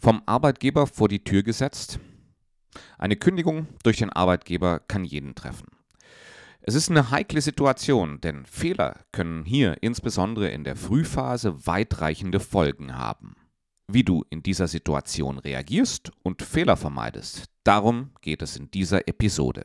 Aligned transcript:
Vom 0.00 0.22
Arbeitgeber 0.26 0.86
vor 0.86 1.08
die 1.08 1.24
Tür 1.24 1.42
gesetzt. 1.42 1.98
Eine 2.98 3.16
Kündigung 3.16 3.66
durch 3.82 3.96
den 3.96 4.10
Arbeitgeber 4.10 4.78
kann 4.78 5.04
jeden 5.04 5.34
treffen. 5.34 5.66
Es 6.60 6.74
ist 6.74 6.90
eine 6.90 7.10
heikle 7.10 7.40
Situation, 7.40 8.20
denn 8.20 8.46
Fehler 8.46 9.00
können 9.10 9.44
hier 9.44 9.76
insbesondere 9.80 10.50
in 10.50 10.64
der 10.64 10.76
Frühphase 10.76 11.66
weitreichende 11.66 12.40
Folgen 12.40 12.96
haben. 12.96 13.34
Wie 13.90 14.04
du 14.04 14.24
in 14.28 14.42
dieser 14.42 14.68
Situation 14.68 15.38
reagierst 15.38 16.12
und 16.22 16.42
Fehler 16.42 16.76
vermeidest, 16.76 17.46
darum 17.64 18.10
geht 18.20 18.42
es 18.42 18.56
in 18.56 18.70
dieser 18.70 19.08
Episode. 19.08 19.64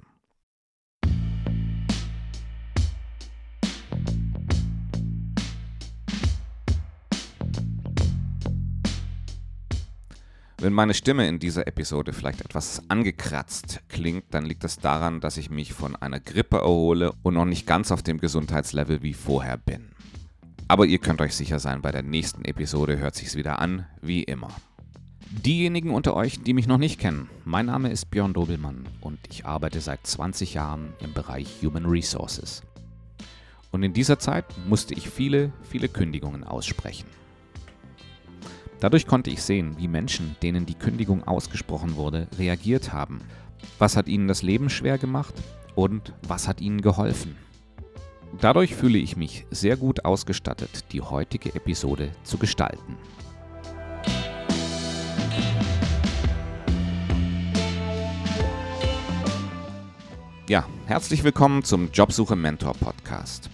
Wenn 10.63 10.71
meine 10.71 10.93
Stimme 10.93 11.27
in 11.27 11.39
dieser 11.39 11.67
Episode 11.67 12.13
vielleicht 12.13 12.39
etwas 12.39 12.83
angekratzt 12.87 13.81
klingt, 13.89 14.33
dann 14.33 14.45
liegt 14.45 14.63
das 14.63 14.77
daran, 14.77 15.19
dass 15.19 15.35
ich 15.35 15.49
mich 15.49 15.73
von 15.73 15.97
einer 15.97 16.21
Grippe 16.21 16.55
erhole 16.55 17.11
und 17.21 17.33
noch 17.33 17.43
nicht 17.43 17.67
ganz 17.67 17.91
auf 17.91 18.01
dem 18.01 18.17
Gesundheitslevel 18.17 19.01
wie 19.01 19.13
vorher 19.13 19.57
bin. 19.57 19.89
Aber 20.69 20.85
ihr 20.85 20.99
könnt 20.99 21.19
euch 21.19 21.35
sicher 21.35 21.59
sein, 21.59 21.81
bei 21.81 21.91
der 21.91 22.01
nächsten 22.01 22.45
Episode 22.45 22.97
hört 22.97 23.15
sich's 23.15 23.35
wieder 23.35 23.59
an, 23.59 23.85
wie 24.01 24.23
immer. 24.23 24.51
Diejenigen 25.29 25.89
unter 25.89 26.15
euch, 26.15 26.41
die 26.43 26.53
mich 26.53 26.67
noch 26.67 26.77
nicht 26.77 26.97
kennen, 26.97 27.29
mein 27.43 27.65
Name 27.65 27.89
ist 27.89 28.09
Björn 28.09 28.31
Dobelmann 28.31 28.87
und 29.01 29.19
ich 29.29 29.45
arbeite 29.45 29.81
seit 29.81 30.07
20 30.07 30.53
Jahren 30.53 30.93
im 31.01 31.11
Bereich 31.11 31.57
Human 31.61 31.87
Resources. 31.87 32.63
Und 33.71 33.83
in 33.83 33.91
dieser 33.91 34.17
Zeit 34.17 34.45
musste 34.69 34.93
ich 34.93 35.09
viele, 35.09 35.51
viele 35.69 35.89
Kündigungen 35.89 36.45
aussprechen. 36.45 37.07
Dadurch 38.83 39.07
konnte 39.07 39.29
ich 39.29 39.41
sehen, 39.41 39.77
wie 39.77 39.87
Menschen, 39.87 40.35
denen 40.43 40.65
die 40.65 40.73
Kündigung 40.73 41.23
ausgesprochen 41.23 41.95
wurde, 41.95 42.27
reagiert 42.37 42.91
haben. 42.91 43.21
Was 43.79 43.95
hat 43.95 44.09
ihnen 44.09 44.27
das 44.27 44.41
Leben 44.41 44.69
schwer 44.69 44.97
gemacht 44.97 45.33
und 45.73 46.11
was 46.27 46.49
hat 46.49 46.59
ihnen 46.59 46.81
geholfen? 46.81 47.37
Dadurch 48.41 48.75
fühle 48.75 48.97
ich 48.97 49.15
mich 49.15 49.45
sehr 49.51 49.77
gut 49.77 50.03
ausgestattet, 50.03 50.91
die 50.91 50.99
heutige 50.99 51.55
Episode 51.55 52.11
zu 52.25 52.37
gestalten. 52.37 52.97
Ja, 60.49 60.67
herzlich 60.87 61.23
willkommen 61.23 61.63
zum 61.63 61.89
Jobsuche 61.93 62.35
Mentor 62.35 62.73
Podcast. 62.73 63.49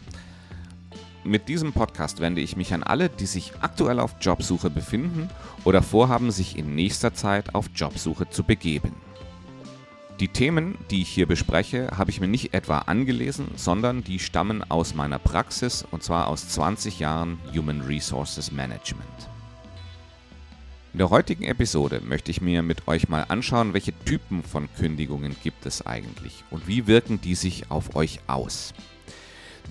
Mit 1.26 1.50
diesem 1.50 1.74
Podcast 1.74 2.22
wende 2.22 2.40
ich 2.40 2.56
mich 2.56 2.74
an 2.74 2.82
alle, 2.82 3.10
die 3.10 3.26
sich 3.26 3.52
aktuell 3.60 4.00
auf 4.00 4.16
Jobsuche 4.22 4.70
befinden 4.70 5.30
oder 5.66 5.82
vorhaben, 5.82 6.32
sich 6.32 6.58
in 6.58 6.76
nächster 6.76 7.14
Zeit 7.14 7.54
auf 7.54 7.70
Jobsuche 7.76 8.30
zu 8.30 8.44
begeben. 8.44 8.94
Die 10.22 10.30
Themen, 10.30 10.78
die 10.92 11.02
ich 11.02 11.10
hier 11.10 11.28
bespreche, 11.28 11.92
habe 11.98 12.10
ich 12.12 12.22
mir 12.22 12.28
nicht 12.28 12.54
etwa 12.54 12.80
angelesen, 12.80 13.48
sondern 13.56 14.04
die 14.04 14.20
stammen 14.20 14.64
aus 14.70 14.96
meiner 14.96 15.20
Praxis 15.20 15.86
und 15.92 16.04
zwar 16.04 16.28
aus 16.28 16.48
20 16.50 17.00
Jahren 17.00 17.38
Human 17.54 17.82
Resources 17.82 18.52
Management. 18.52 19.30
In 20.94 21.00
der 21.00 21.10
heutigen 21.10 21.44
Episode 21.44 22.02
möchte 22.04 22.32
ich 22.32 22.42
mir 22.42 22.64
mit 22.64 22.88
euch 22.88 23.10
mal 23.10 23.26
anschauen, 23.28 23.74
welche 23.74 23.94
Typen 24.06 24.42
von 24.42 24.68
Kündigungen 24.74 25.36
gibt 25.44 25.66
es 25.66 25.86
eigentlich 25.86 26.44
und 26.50 26.68
wie 26.68 26.88
wirken 26.88 27.22
die 27.22 27.36
sich 27.36 27.70
auf 27.70 27.96
euch 27.96 28.20
aus. 28.28 28.74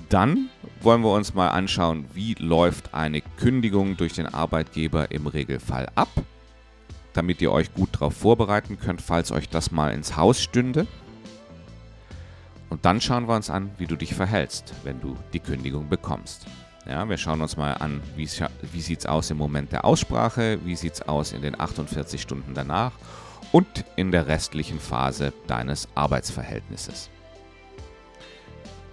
Dann 0.08 0.48
wollen 0.80 1.02
wir 1.02 1.12
uns 1.12 1.34
mal 1.34 1.48
anschauen, 1.48 2.06
wie 2.14 2.34
läuft 2.34 2.94
eine 2.94 3.20
Kündigung 3.20 3.96
durch 3.96 4.14
den 4.14 4.26
Arbeitgeber 4.26 5.10
im 5.10 5.26
Regelfall 5.26 5.88
ab, 5.94 6.08
damit 7.12 7.42
ihr 7.42 7.52
euch 7.52 7.74
gut 7.74 7.94
darauf 7.94 8.14
vorbereiten 8.14 8.78
könnt, 8.78 9.02
falls 9.02 9.32
euch 9.32 9.48
das 9.48 9.70
mal 9.70 9.92
ins 9.92 10.16
Haus 10.16 10.40
stünde. 10.40 10.86
Und 12.70 12.84
dann 12.84 13.00
schauen 13.00 13.28
wir 13.28 13.34
uns 13.34 13.50
an, 13.50 13.70
wie 13.78 13.86
du 13.86 13.96
dich 13.96 14.14
verhältst, 14.14 14.74
wenn 14.84 15.00
du 15.00 15.16
die 15.32 15.40
Kündigung 15.40 15.88
bekommst. 15.88 16.46
Ja, 16.86 17.06
wir 17.08 17.18
schauen 17.18 17.42
uns 17.42 17.56
mal 17.56 17.74
an, 17.74 18.00
wie, 18.16 18.28
wie 18.72 18.80
sieht 18.80 19.00
es 19.00 19.06
aus 19.06 19.30
im 19.30 19.36
Moment 19.36 19.72
der 19.72 19.84
Aussprache, 19.84 20.58
wie 20.64 20.76
sieht 20.76 20.94
es 20.94 21.02
aus 21.02 21.32
in 21.32 21.42
den 21.42 21.58
48 21.58 22.20
Stunden 22.20 22.54
danach 22.54 22.92
und 23.52 23.84
in 23.96 24.10
der 24.10 24.26
restlichen 24.26 24.80
Phase 24.80 25.32
deines 25.46 25.88
Arbeitsverhältnisses. 25.94 27.10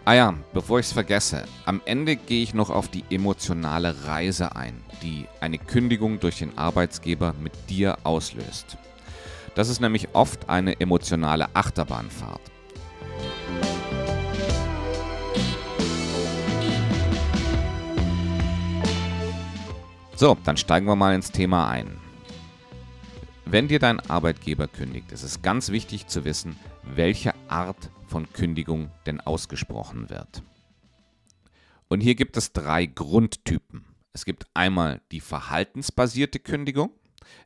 Ah 0.08 0.14
ja, 0.14 0.36
bevor 0.54 0.80
ich 0.80 0.86
es 0.86 0.92
vergesse, 0.92 1.46
am 1.66 1.82
Ende 1.84 2.16
gehe 2.16 2.44
ich 2.44 2.54
noch 2.54 2.70
auf 2.70 2.88
die 2.90 3.04
emotionale 3.10 4.06
Reise 4.06 4.56
ein, 4.56 4.84
die 5.02 5.26
eine 5.42 5.58
Kündigung 5.58 6.20
durch 6.20 6.38
den 6.38 6.56
Arbeitsgeber 6.60 7.34
mit 7.42 7.54
dir 7.72 7.98
auslöst. 8.04 8.78
Das 9.56 9.68
ist 9.68 9.80
nämlich 9.80 10.10
oft 10.14 10.48
eine 10.48 10.80
emotionale 10.80 11.48
Achterbahnfahrt. 11.56 12.40
So, 20.16 20.38
dann 20.44 20.58
steigen 20.58 20.86
wir 20.86 20.96
mal 20.96 21.16
ins 21.16 21.32
Thema 21.32 21.68
ein. 21.68 22.00
Wenn 23.46 23.68
dir 23.68 23.80
dein 23.80 24.00
Arbeitgeber 24.02 24.68
kündigt, 24.68 25.12
ist 25.12 25.24
es 25.24 25.42
ganz 25.42 25.72
wichtig 25.72 26.06
zu 26.06 26.26
wissen, 26.26 26.60
welche 26.84 27.34
Art 27.48 27.90
von 28.08 28.32
Kündigung 28.32 28.92
denn 29.06 29.22
ausgesprochen 29.22 30.10
wird. 30.10 30.44
Und 31.88 32.02
hier 32.02 32.16
gibt 32.16 32.38
es 32.38 32.54
drei 32.54 32.86
Grundtypen. 32.86 33.86
Es 34.14 34.26
gibt 34.26 34.46
einmal 34.54 35.02
die 35.12 35.20
verhaltensbasierte 35.20 36.40
Kündigung, 36.40 36.92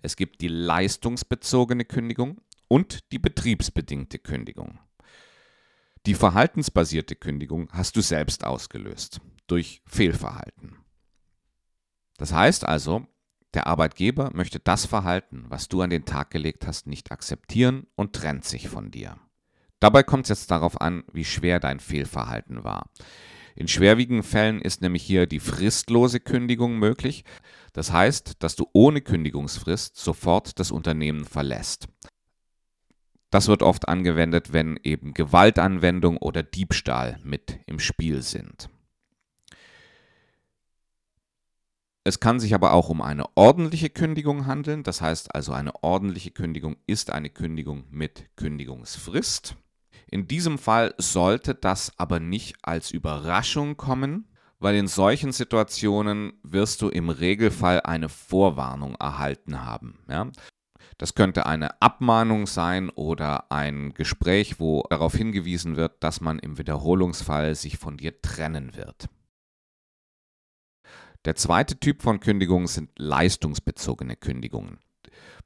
es 0.02 0.16
gibt 0.16 0.42
die 0.42 0.48
leistungsbezogene 0.48 1.86
Kündigung 1.86 2.42
und 2.68 3.12
die 3.12 3.20
betriebsbedingte 3.20 4.20
Kündigung. 4.20 4.80
Die 6.06 6.14
verhaltensbasierte 6.14 7.16
Kündigung 7.16 7.70
hast 7.72 7.96
du 7.96 8.02
selbst 8.02 8.46
ausgelöst 8.46 9.20
durch 9.48 9.82
Fehlverhalten. 9.86 10.78
Das 12.18 12.34
heißt 12.34 12.66
also, 12.66 13.08
der 13.54 13.68
Arbeitgeber 13.68 14.30
möchte 14.34 14.60
das 14.60 14.86
Verhalten, 14.86 15.46
was 15.50 15.70
du 15.70 15.82
an 15.82 15.90
den 15.90 16.06
Tag 16.06 16.30
gelegt 16.30 16.68
hast, 16.68 16.86
nicht 16.86 17.12
akzeptieren 17.12 17.88
und 17.96 18.14
trennt 18.14 18.46
sich 18.46 18.70
von 18.70 18.92
dir. 18.92 19.18
Dabei 19.80 20.04
kommt 20.04 20.26
es 20.26 20.30
jetzt 20.30 20.52
darauf 20.52 20.82
an, 20.82 21.04
wie 21.14 21.26
schwer 21.26 21.60
dein 21.60 21.80
Fehlverhalten 21.80 22.64
war. 22.64 22.90
In 23.56 23.68
schwerwiegenden 23.68 24.24
Fällen 24.24 24.62
ist 24.62 24.82
nämlich 24.82 25.04
hier 25.04 25.26
die 25.26 25.40
fristlose 25.40 26.20
Kündigung 26.20 26.78
möglich. 26.80 27.24
Das 27.74 27.92
heißt, 27.92 28.42
dass 28.44 28.56
du 28.56 28.68
ohne 28.74 29.02
Kündigungsfrist 29.02 29.98
sofort 29.98 30.60
das 30.60 30.72
Unternehmen 30.72 31.26
verlässt. 31.26 31.88
Das 33.32 33.48
wird 33.48 33.62
oft 33.62 33.88
angewendet, 33.88 34.54
wenn 34.54 34.80
eben 34.84 35.14
Gewaltanwendung 35.14 36.18
oder 36.18 36.42
Diebstahl 36.42 37.20
mit 37.24 37.60
im 37.68 37.80
Spiel 37.80 38.22
sind. 38.22 38.70
Es 42.04 42.20
kann 42.20 42.40
sich 42.40 42.56
aber 42.56 42.74
auch 42.74 42.90
um 42.90 43.02
eine 43.02 43.26
ordentliche 43.36 43.90
Kündigung 43.90 44.48
handeln. 44.48 44.84
Das 44.84 45.02
heißt 45.02 45.36
also, 45.36 45.52
eine 45.52 45.84
ordentliche 45.84 46.32
Kündigung 46.32 46.78
ist 46.88 47.12
eine 47.12 47.30
Kündigung 47.30 47.84
mit 47.92 48.36
Kündigungsfrist. 48.36 49.56
In 50.12 50.28
diesem 50.28 50.58
Fall 50.58 50.94
sollte 50.98 51.54
das 51.56 51.92
aber 51.98 52.20
nicht 52.20 52.58
als 52.64 52.92
Überraschung 52.92 53.78
kommen, 53.78 54.28
weil 54.60 54.76
in 54.76 54.88
solchen 54.88 55.32
Situationen 55.32 56.34
wirst 56.44 56.82
du 56.82 56.90
im 56.90 57.10
Regelfall 57.10 57.82
eine 57.82 58.10
Vorwarnung 58.10 58.96
erhalten 58.96 59.64
haben. 59.64 60.00
Ja? 60.10 60.32
Das 60.98 61.16
könnte 61.16 61.46
eine 61.46 61.82
Abmahnung 61.82 62.46
sein 62.46 62.90
oder 62.90 63.52
ein 63.52 63.94
Gespräch, 63.94 64.60
wo 64.60 64.84
darauf 64.90 65.16
hingewiesen 65.16 65.78
wird, 65.78 66.04
dass 66.04 66.20
man 66.20 66.40
im 66.40 66.58
Wiederholungsfall 66.58 67.56
sich 67.56 67.78
von 67.78 67.96
dir 67.96 68.22
trennen 68.22 68.76
wird. 68.76 69.08
Der 71.26 71.36
zweite 71.36 71.80
Typ 71.80 72.02
von 72.02 72.20
Kündigungen 72.20 72.68
sind 72.68 72.92
leistungsbezogene 72.98 74.16
Kündigungen. 74.16 74.80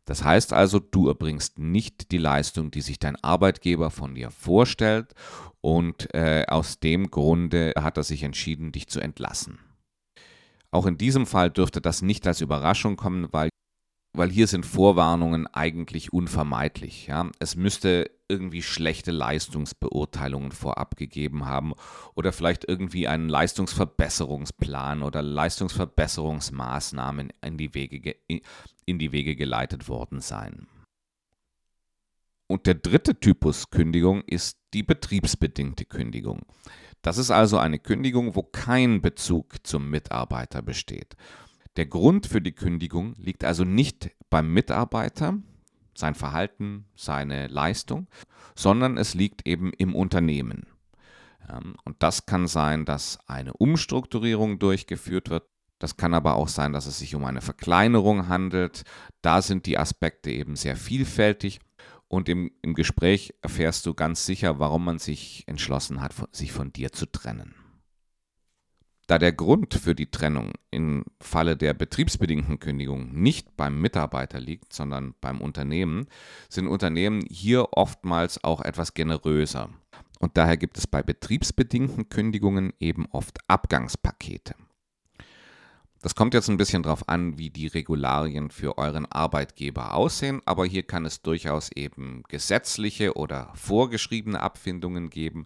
Das 0.05 0.23
heißt 0.23 0.51
also, 0.51 0.79
du 0.79 1.07
erbringst 1.07 1.59
nicht 1.59 2.11
die 2.11 2.17
Leistung, 2.17 2.71
die 2.71 2.81
sich 2.81 2.99
dein 2.99 3.15
Arbeitgeber 3.23 3.89
von 3.89 4.15
dir 4.15 4.31
vorstellt 4.31 5.13
und 5.61 6.13
äh, 6.13 6.45
aus 6.47 6.79
dem 6.79 7.09
Grunde 7.09 7.73
hat 7.77 7.97
er 7.97 8.03
sich 8.03 8.23
entschieden, 8.23 8.71
dich 8.71 8.87
zu 8.87 8.99
entlassen. 8.99 9.59
Auch 10.71 10.87
in 10.87 10.97
diesem 10.97 11.25
Fall 11.25 11.51
dürfte 11.51 11.81
das 11.81 12.01
nicht 12.01 12.27
als 12.27 12.41
Überraschung 12.41 12.97
kommen, 12.97 13.27
weil 13.31 13.49
weil 14.13 14.29
hier 14.29 14.47
sind 14.47 14.65
Vorwarnungen 14.65 15.47
eigentlich 15.47 16.13
unvermeidlich. 16.13 17.07
Ja? 17.07 17.29
Es 17.39 17.55
müsste 17.55 18.11
irgendwie 18.27 18.61
schlechte 18.61 19.11
Leistungsbeurteilungen 19.11 20.51
vorab 20.51 20.95
gegeben 20.95 21.45
haben 21.45 21.73
oder 22.15 22.31
vielleicht 22.31 22.67
irgendwie 22.67 23.07
einen 23.07 23.27
Leistungsverbesserungsplan 23.27 25.03
oder 25.03 25.21
Leistungsverbesserungsmaßnahmen 25.21 27.33
in 27.43 27.57
die 27.57 27.73
Wege, 27.73 28.15
in 28.85 28.99
die 28.99 29.11
Wege 29.11 29.35
geleitet 29.35 29.87
worden 29.87 30.21
sein. 30.21 30.67
Und 32.47 32.67
der 32.67 32.75
dritte 32.75 33.19
Typus 33.19 33.71
Kündigung 33.71 34.21
ist 34.27 34.59
die 34.73 34.83
betriebsbedingte 34.83 35.85
Kündigung. 35.85 36.41
Das 37.01 37.17
ist 37.17 37.31
also 37.31 37.57
eine 37.57 37.79
Kündigung, 37.79 38.35
wo 38.35 38.43
kein 38.43 39.01
Bezug 39.01 39.65
zum 39.65 39.89
Mitarbeiter 39.89 40.61
besteht. 40.61 41.15
Der 41.75 41.87
Grund 41.87 42.27
für 42.27 42.41
die 42.41 42.51
Kündigung 42.51 43.15
liegt 43.17 43.43
also 43.43 43.63
nicht 43.63 44.11
beim 44.29 44.53
Mitarbeiter, 44.53 45.39
sein 45.95 46.15
Verhalten, 46.15 46.85
seine 46.95 47.47
Leistung, 47.47 48.07
sondern 48.55 48.97
es 48.97 49.13
liegt 49.13 49.47
eben 49.47 49.73
im 49.73 49.95
Unternehmen. 49.95 50.67
Ähm, 51.49 51.75
und 51.83 52.01
das 52.03 52.25
kann 52.25 52.47
sein, 52.47 52.85
dass 52.85 53.19
eine 53.27 53.53
Umstrukturierung 53.53 54.59
durchgeführt 54.59 55.29
wird. 55.29 55.43
Das 55.79 55.97
kann 55.97 56.13
aber 56.13 56.35
auch 56.35 56.47
sein, 56.47 56.73
dass 56.73 56.85
es 56.85 56.99
sich 56.99 57.15
um 57.15 57.25
eine 57.25 57.41
Verkleinerung 57.41 58.27
handelt. 58.27 58.83
Da 59.21 59.41
sind 59.41 59.65
die 59.65 59.77
Aspekte 59.77 60.31
eben 60.31 60.55
sehr 60.55 60.75
vielfältig. 60.75 61.59
Und 62.07 62.29
im, 62.29 62.51
im 62.61 62.75
Gespräch 62.75 63.33
erfährst 63.41 63.85
du 63.85 63.95
ganz 63.95 64.25
sicher, 64.25 64.59
warum 64.59 64.85
man 64.85 64.99
sich 64.99 65.43
entschlossen 65.47 66.01
hat, 66.01 66.13
sich 66.31 66.51
von 66.51 66.71
dir 66.71 66.91
zu 66.91 67.07
trennen. 67.07 67.55
Da 69.13 69.19
der 69.19 69.31
Grund 69.31 69.75
für 69.75 69.93
die 69.93 70.09
Trennung 70.09 70.53
im 70.71 71.05
Falle 71.21 71.55
der 71.55 71.75
betriebsbedingten 71.75 72.59
Kündigung 72.59 73.13
nicht 73.13 73.55
beim 73.55 73.79
Mitarbeiter 73.79 74.39
liegt, 74.39 74.73
sondern 74.73 75.13
beim 75.21 75.39
Unternehmen, 75.39 76.07
sind 76.49 76.65
Unternehmen 76.65 77.21
hier 77.29 77.73
oftmals 77.73 78.43
auch 78.43 78.59
etwas 78.59 78.95
generöser. 78.95 79.69
Und 80.17 80.35
daher 80.35 80.57
gibt 80.57 80.79
es 80.79 80.87
bei 80.87 81.03
betriebsbedingten 81.03 82.09
Kündigungen 82.09 82.73
eben 82.79 83.05
oft 83.11 83.37
Abgangspakete. 83.47 84.55
Das 86.01 86.15
kommt 86.15 86.33
jetzt 86.33 86.49
ein 86.49 86.57
bisschen 86.57 86.81
darauf 86.81 87.07
an, 87.07 87.37
wie 87.37 87.51
die 87.51 87.67
Regularien 87.67 88.49
für 88.49 88.79
euren 88.79 89.05
Arbeitgeber 89.05 89.93
aussehen, 89.93 90.41
aber 90.45 90.65
hier 90.65 90.81
kann 90.81 91.05
es 91.05 91.21
durchaus 91.21 91.71
eben 91.71 92.23
gesetzliche 92.29 93.15
oder 93.15 93.51
vorgeschriebene 93.53 94.39
Abfindungen 94.39 95.11
geben 95.11 95.45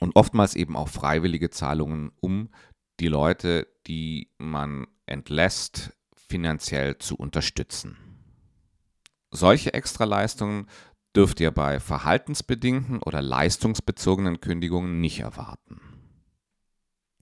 und 0.00 0.14
oftmals 0.16 0.54
eben 0.54 0.76
auch 0.76 0.88
freiwillige 0.88 1.50
Zahlungen, 1.50 2.12
um 2.20 2.48
die 3.00 3.08
Leute, 3.08 3.66
die 3.86 4.30
man 4.38 4.86
entlässt, 5.06 5.92
finanziell 6.14 6.98
zu 6.98 7.16
unterstützen. 7.16 7.96
Solche 9.30 9.74
Extraleistungen 9.74 10.66
dürft 11.14 11.40
ihr 11.40 11.50
bei 11.50 11.80
verhaltensbedingten 11.80 13.02
oder 13.02 13.22
leistungsbezogenen 13.22 14.40
Kündigungen 14.40 15.00
nicht 15.00 15.20
erwarten. 15.20 15.80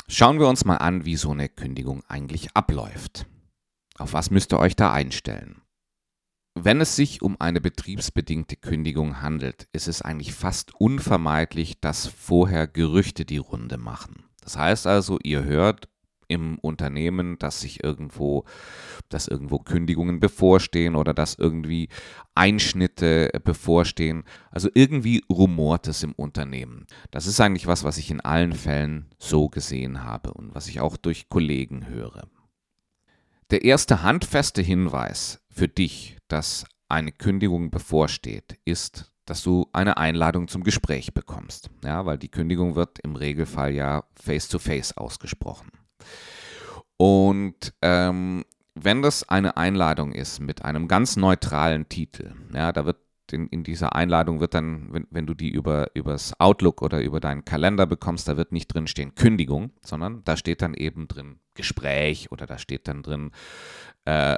Schauen 0.08 0.38
wir 0.38 0.48
uns 0.48 0.64
mal 0.64 0.76
an, 0.76 1.04
wie 1.04 1.16
so 1.16 1.30
eine 1.30 1.48
Kündigung 1.48 2.02
eigentlich 2.08 2.54
abläuft. 2.54 3.26
Auf 3.96 4.12
was 4.12 4.30
müsst 4.30 4.52
ihr 4.52 4.58
euch 4.58 4.76
da 4.76 4.92
einstellen? 4.92 5.62
Wenn 6.54 6.80
es 6.80 6.94
sich 6.94 7.22
um 7.22 7.40
eine 7.40 7.60
betriebsbedingte 7.60 8.56
Kündigung 8.56 9.22
handelt, 9.22 9.68
ist 9.72 9.88
es 9.88 10.02
eigentlich 10.02 10.34
fast 10.34 10.74
unvermeidlich, 10.74 11.80
dass 11.80 12.06
vorher 12.06 12.68
Gerüchte 12.68 13.24
die 13.24 13.38
Runde 13.38 13.76
machen. 13.76 14.24
Das 14.44 14.56
heißt 14.56 14.86
also, 14.86 15.18
ihr 15.22 15.44
hört 15.44 15.88
im 16.28 16.58
Unternehmen, 16.58 17.38
dass 17.38 17.60
sich 17.60 17.82
irgendwo, 17.82 18.44
dass 19.08 19.28
irgendwo 19.28 19.58
Kündigungen 19.58 20.20
bevorstehen 20.20 20.96
oder 20.96 21.14
dass 21.14 21.34
irgendwie 21.34 21.88
Einschnitte 22.34 23.30
bevorstehen. 23.44 24.24
Also 24.50 24.68
irgendwie 24.74 25.22
rumort 25.30 25.88
es 25.88 26.02
im 26.02 26.12
Unternehmen. 26.12 26.86
Das 27.10 27.26
ist 27.26 27.40
eigentlich 27.40 27.66
was, 27.66 27.84
was 27.84 27.98
ich 27.98 28.10
in 28.10 28.20
allen 28.20 28.52
Fällen 28.52 29.06
so 29.18 29.48
gesehen 29.48 30.02
habe 30.02 30.32
und 30.32 30.54
was 30.54 30.68
ich 30.68 30.80
auch 30.80 30.96
durch 30.96 31.28
Kollegen 31.28 31.88
höre. 31.88 32.28
Der 33.50 33.64
erste 33.64 34.02
handfeste 34.02 34.62
Hinweis 34.62 35.40
für 35.50 35.68
dich, 35.68 36.16
dass 36.28 36.64
eine 36.88 37.12
Kündigung 37.12 37.70
bevorsteht, 37.70 38.58
ist, 38.64 39.13
dass 39.26 39.42
du 39.42 39.68
eine 39.72 39.96
Einladung 39.96 40.48
zum 40.48 40.64
Gespräch 40.64 41.14
bekommst. 41.14 41.70
Ja, 41.84 42.06
weil 42.06 42.18
die 42.18 42.30
Kündigung 42.30 42.74
wird 42.74 42.98
im 43.00 43.16
Regelfall 43.16 43.74
ja 43.74 44.04
face-to-face 44.16 44.92
-face 44.92 44.98
ausgesprochen. 44.98 45.70
Und 46.96 47.74
ähm, 47.82 48.44
wenn 48.74 49.02
das 49.02 49.28
eine 49.28 49.56
Einladung 49.56 50.12
ist 50.12 50.40
mit 50.40 50.64
einem 50.64 50.88
ganz 50.88 51.16
neutralen 51.16 51.88
Titel, 51.88 52.32
ja, 52.52 52.72
da 52.72 52.86
wird 52.86 52.98
in, 53.32 53.46
in 53.48 53.64
dieser 53.64 53.94
Einladung 53.94 54.40
wird 54.40 54.54
dann, 54.54 54.92
wenn, 54.92 55.06
wenn 55.10 55.26
du 55.26 55.34
die 55.34 55.48
über 55.48 55.88
übers 55.94 56.38
Outlook 56.38 56.82
oder 56.82 57.00
über 57.00 57.20
deinen 57.20 57.44
Kalender 57.44 57.86
bekommst, 57.86 58.28
da 58.28 58.36
wird 58.36 58.52
nicht 58.52 58.68
drin 58.68 58.86
stehen 58.86 59.14
Kündigung, 59.14 59.70
sondern 59.82 60.22
da 60.24 60.36
steht 60.36 60.62
dann 60.62 60.74
eben 60.74 61.08
drin 61.08 61.40
Gespräch 61.54 62.30
oder 62.32 62.46
da 62.46 62.58
steht 62.58 62.86
dann 62.86 63.02
drin 63.02 63.30
äh, 64.04 64.36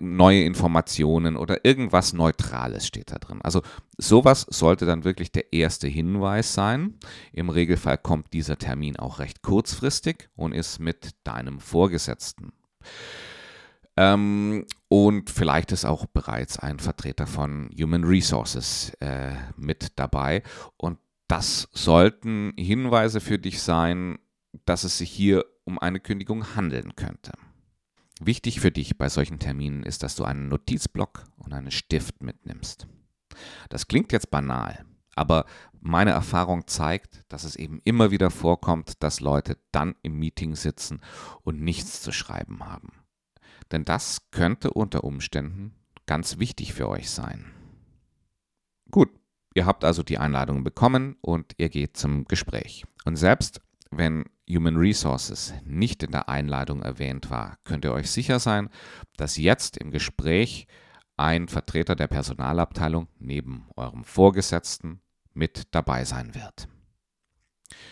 neue 0.00 0.42
Informationen 0.44 1.36
oder 1.36 1.64
irgendwas 1.64 2.12
Neutrales 2.12 2.86
steht 2.86 3.12
da 3.12 3.18
drin. 3.18 3.40
Also 3.42 3.62
sowas 3.98 4.46
sollte 4.48 4.86
dann 4.86 5.04
wirklich 5.04 5.32
der 5.32 5.52
erste 5.52 5.88
Hinweis 5.88 6.54
sein. 6.54 6.98
Im 7.32 7.48
Regelfall 7.48 7.98
kommt 7.98 8.32
dieser 8.32 8.58
Termin 8.58 8.96
auch 8.96 9.18
recht 9.18 9.42
kurzfristig 9.42 10.28
und 10.36 10.52
ist 10.52 10.78
mit 10.78 11.10
deinem 11.24 11.60
Vorgesetzten. 11.60 12.52
Ähm, 13.96 14.66
und 14.88 15.30
vielleicht 15.30 15.72
ist 15.72 15.84
auch 15.84 16.06
bereits 16.06 16.58
ein 16.58 16.78
Vertreter 16.78 17.26
von 17.26 17.70
Human 17.78 18.04
Resources 18.04 18.92
äh, 19.00 19.34
mit 19.56 19.98
dabei. 19.98 20.42
Und 20.76 20.98
das 21.28 21.68
sollten 21.72 22.52
Hinweise 22.56 23.20
für 23.20 23.38
dich 23.38 23.62
sein, 23.62 24.18
dass 24.64 24.84
es 24.84 24.98
sich 24.98 25.10
hier 25.10 25.44
um 25.64 25.78
eine 25.78 26.00
Kündigung 26.00 26.56
handeln 26.56 26.96
könnte. 26.96 27.32
Wichtig 28.22 28.60
für 28.60 28.70
dich 28.70 28.98
bei 28.98 29.08
solchen 29.08 29.38
Terminen 29.38 29.82
ist, 29.82 30.02
dass 30.02 30.14
du 30.14 30.24
einen 30.24 30.48
Notizblock 30.48 31.24
und 31.38 31.54
einen 31.54 31.70
Stift 31.70 32.22
mitnimmst. 32.22 32.86
Das 33.70 33.88
klingt 33.88 34.12
jetzt 34.12 34.30
banal, 34.30 34.84
aber 35.16 35.46
meine 35.80 36.10
Erfahrung 36.10 36.66
zeigt, 36.66 37.24
dass 37.30 37.44
es 37.44 37.56
eben 37.56 37.80
immer 37.84 38.10
wieder 38.10 38.30
vorkommt, 38.30 39.02
dass 39.02 39.20
Leute 39.20 39.56
dann 39.72 39.94
im 40.02 40.18
Meeting 40.18 40.54
sitzen 40.54 41.00
und 41.42 41.62
nichts 41.62 42.02
zu 42.02 42.12
schreiben 42.12 42.62
haben. 42.62 42.92
Denn 43.72 43.86
das 43.86 44.30
könnte 44.30 44.72
unter 44.72 45.04
Umständen 45.04 45.74
ganz 46.04 46.38
wichtig 46.38 46.74
für 46.74 46.90
euch 46.90 47.08
sein. 47.08 47.46
Gut, 48.90 49.08
ihr 49.54 49.64
habt 49.64 49.82
also 49.82 50.02
die 50.02 50.18
Einladung 50.18 50.62
bekommen 50.62 51.16
und 51.22 51.54
ihr 51.56 51.70
geht 51.70 51.96
zum 51.96 52.26
Gespräch. 52.26 52.84
Und 53.06 53.16
selbst 53.16 53.62
wenn 53.90 54.24
Human 54.54 54.76
Resources 54.76 55.54
nicht 55.64 56.02
in 56.02 56.10
der 56.10 56.28
Einladung 56.28 56.82
erwähnt 56.82 57.30
war, 57.30 57.58
könnt 57.64 57.84
ihr 57.84 57.92
euch 57.92 58.10
sicher 58.10 58.38
sein, 58.38 58.68
dass 59.16 59.36
jetzt 59.36 59.76
im 59.76 59.90
Gespräch 59.90 60.66
ein 61.16 61.48
Vertreter 61.48 61.96
der 61.96 62.08
Personalabteilung 62.08 63.08
neben 63.18 63.68
eurem 63.76 64.04
Vorgesetzten 64.04 65.00
mit 65.34 65.74
dabei 65.74 66.04
sein 66.04 66.34
wird. 66.34 66.68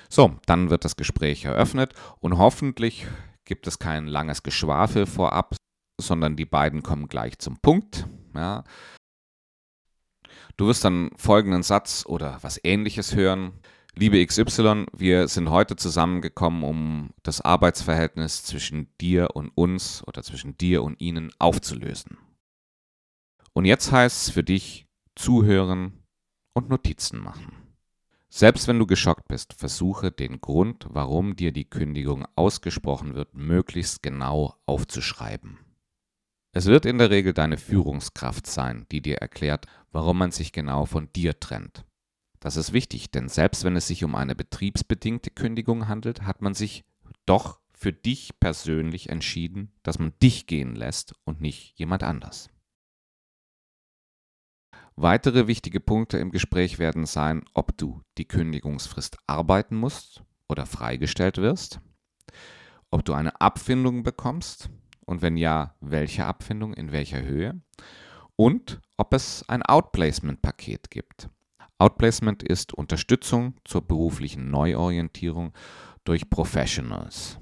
So, 0.09 0.39
dann 0.47 0.71
wird 0.71 0.85
das 0.85 0.97
Gespräch 0.97 1.45
eröffnet 1.45 1.93
und 2.21 2.39
hoffentlich 2.39 3.07
gibt 3.45 3.67
es 3.67 3.79
kein 3.79 4.07
langes 4.07 4.43
Geschwafel 4.43 5.07
vorab, 5.07 5.57
sondern 6.01 6.37
die 6.37 6.47
beiden 6.47 6.83
kommen 6.83 7.09
gleich 7.09 7.39
zum 7.39 7.59
Punkt. 7.59 8.07
Ja. 8.35 8.65
Du 10.57 10.67
wirst 10.67 10.85
dann 10.85 11.11
folgenden 11.17 11.63
Satz 11.63 12.05
oder 12.07 12.39
was 12.43 12.61
ähnliches 12.63 13.15
hören. 13.15 13.53
Liebe 14.01 14.25
XY, 14.25 14.87
wir 14.93 15.27
sind 15.27 15.51
heute 15.51 15.75
zusammengekommen, 15.75 16.63
um 16.63 17.11
das 17.25 17.41
Arbeitsverhältnis 17.41 18.45
zwischen 18.45 18.87
dir 19.01 19.31
und 19.35 19.51
uns 19.57 20.07
oder 20.07 20.23
zwischen 20.23 20.57
dir 20.57 20.85
und 20.85 21.01
ihnen 21.01 21.33
aufzulösen. 21.41 22.17
Und 23.55 23.65
jetzt 23.65 23.91
heißt 23.91 24.29
es 24.29 24.31
für 24.33 24.45
dich 24.45 24.87
zuhören 25.17 26.05
und 26.55 26.69
Notizen 26.69 27.19
machen. 27.19 27.51
Selbst 28.29 28.69
wenn 28.69 28.79
du 28.79 28.87
geschockt 28.87 29.27
bist, 29.27 29.55
versuche 29.55 30.13
den 30.13 30.41
Grund, 30.41 30.87
warum 30.91 31.35
dir 31.35 31.51
die 31.51 31.69
Kündigung 31.69 32.25
ausgesprochen 32.37 33.17
wird, 33.17 33.35
möglichst 33.35 34.01
genau 34.05 34.55
aufzuschreiben. 34.65 35.59
Es 36.53 36.67
wird 36.67 36.87
in 36.87 36.99
der 36.99 37.11
Regel 37.11 37.33
deine 37.33 37.57
Führungskraft 37.57 38.47
sein, 38.47 38.87
die 38.93 39.03
dir 39.03 39.17
erklärt, 39.17 39.67
warum 39.91 40.19
man 40.19 40.31
sich 40.31 40.53
genau 40.53 40.85
von 40.85 41.13
dir 41.13 41.41
trennt. 41.41 41.85
Das 42.41 42.57
ist 42.57 42.73
wichtig, 42.73 43.11
denn 43.11 43.29
selbst 43.29 43.65
wenn 43.65 43.77
es 43.77 43.89
sich 43.89 44.05
um 44.05 44.15
eine 44.15 44.35
betriebsbedingte 44.35 45.31
Kündigung 45.31 45.89
handelt, 45.89 46.23
hat 46.23 46.41
man 46.41 46.55
sich 46.55 46.85
doch 47.27 47.61
für 47.73 47.93
dich 47.93 48.39
persönlich 48.41 49.09
entschieden, 49.09 49.73
dass 49.83 49.99
man 49.99 50.13
dich 50.23 50.47
gehen 50.47 50.75
lässt 50.75 51.15
und 51.25 51.41
nicht 51.41 51.79
jemand 51.79 52.03
anders. 52.03 52.51
Weitere 54.97 55.47
wichtige 55.47 55.79
Punkte 55.79 56.19
im 56.19 56.33
Gespräch 56.33 56.81
werden 56.81 57.07
sein, 57.07 57.45
ob 57.55 57.77
du 57.79 58.03
die 58.19 58.27
Kündigungsfrist 58.27 59.17
arbeiten 59.29 59.77
musst 59.77 60.25
oder 60.49 60.67
freigestellt 60.67 61.37
wirst, 61.37 61.81
ob 62.91 63.05
du 63.05 63.13
eine 63.13 63.41
Abfindung 63.41 64.03
bekommst 64.03 64.71
und 65.07 65.23
wenn 65.23 65.37
ja, 65.37 65.77
welche 65.81 66.27
Abfindung, 66.27 66.75
in 66.75 66.91
welcher 66.91 67.23
Höhe 67.23 67.61
und 68.35 68.81
ob 68.97 69.15
es 69.15 69.49
ein 69.49 69.63
Outplacement-Paket 69.63 70.91
gibt. 70.91 71.31
Outplacement 71.79 72.43
ist 72.43 72.75
Unterstützung 72.75 73.55
zur 73.65 73.83
beruflichen 73.83 74.51
Neuorientierung 74.51 75.53
durch 76.03 76.29
Professionals. 76.29 77.39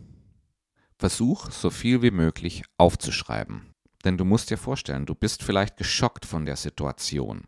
Versuch, 0.98 1.50
so 1.50 1.70
viel 1.70 2.02
wie 2.02 2.10
möglich 2.10 2.62
aufzuschreiben. 2.76 3.74
Denn 4.04 4.18
du 4.18 4.26
musst 4.26 4.50
dir 4.50 4.58
vorstellen, 4.58 5.06
du 5.06 5.14
bist 5.14 5.42
vielleicht 5.42 5.78
geschockt 5.78 6.26
von 6.26 6.44
der 6.44 6.56
Situation. 6.56 7.44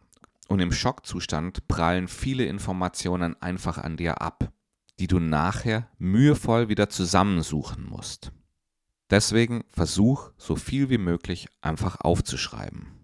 Und 0.48 0.60
im 0.60 0.72
Schockzustand 0.72 1.68
prallen 1.68 2.08
viele 2.08 2.46
Informationen 2.46 3.40
einfach 3.42 3.76
an 3.76 3.98
dir 3.98 4.22
ab, 4.22 4.50
die 4.98 5.06
du 5.06 5.20
nachher 5.20 5.90
mühevoll 5.98 6.70
wieder 6.70 6.88
zusammensuchen 6.88 7.84
musst. 7.84 8.32
Deswegen 9.10 9.64
versuch 9.68 10.30
so 10.38 10.56
viel 10.56 10.88
wie 10.88 10.98
möglich 10.98 11.48
einfach 11.60 12.00
aufzuschreiben. 12.00 12.97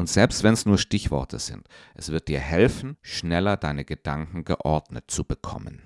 Und 0.00 0.08
selbst 0.08 0.42
wenn 0.44 0.54
es 0.54 0.64
nur 0.64 0.78
Stichworte 0.78 1.38
sind, 1.38 1.68
es 1.92 2.08
wird 2.08 2.28
dir 2.28 2.40
helfen, 2.40 2.96
schneller 3.02 3.58
deine 3.58 3.84
Gedanken 3.84 4.44
geordnet 4.44 5.10
zu 5.10 5.24
bekommen. 5.24 5.82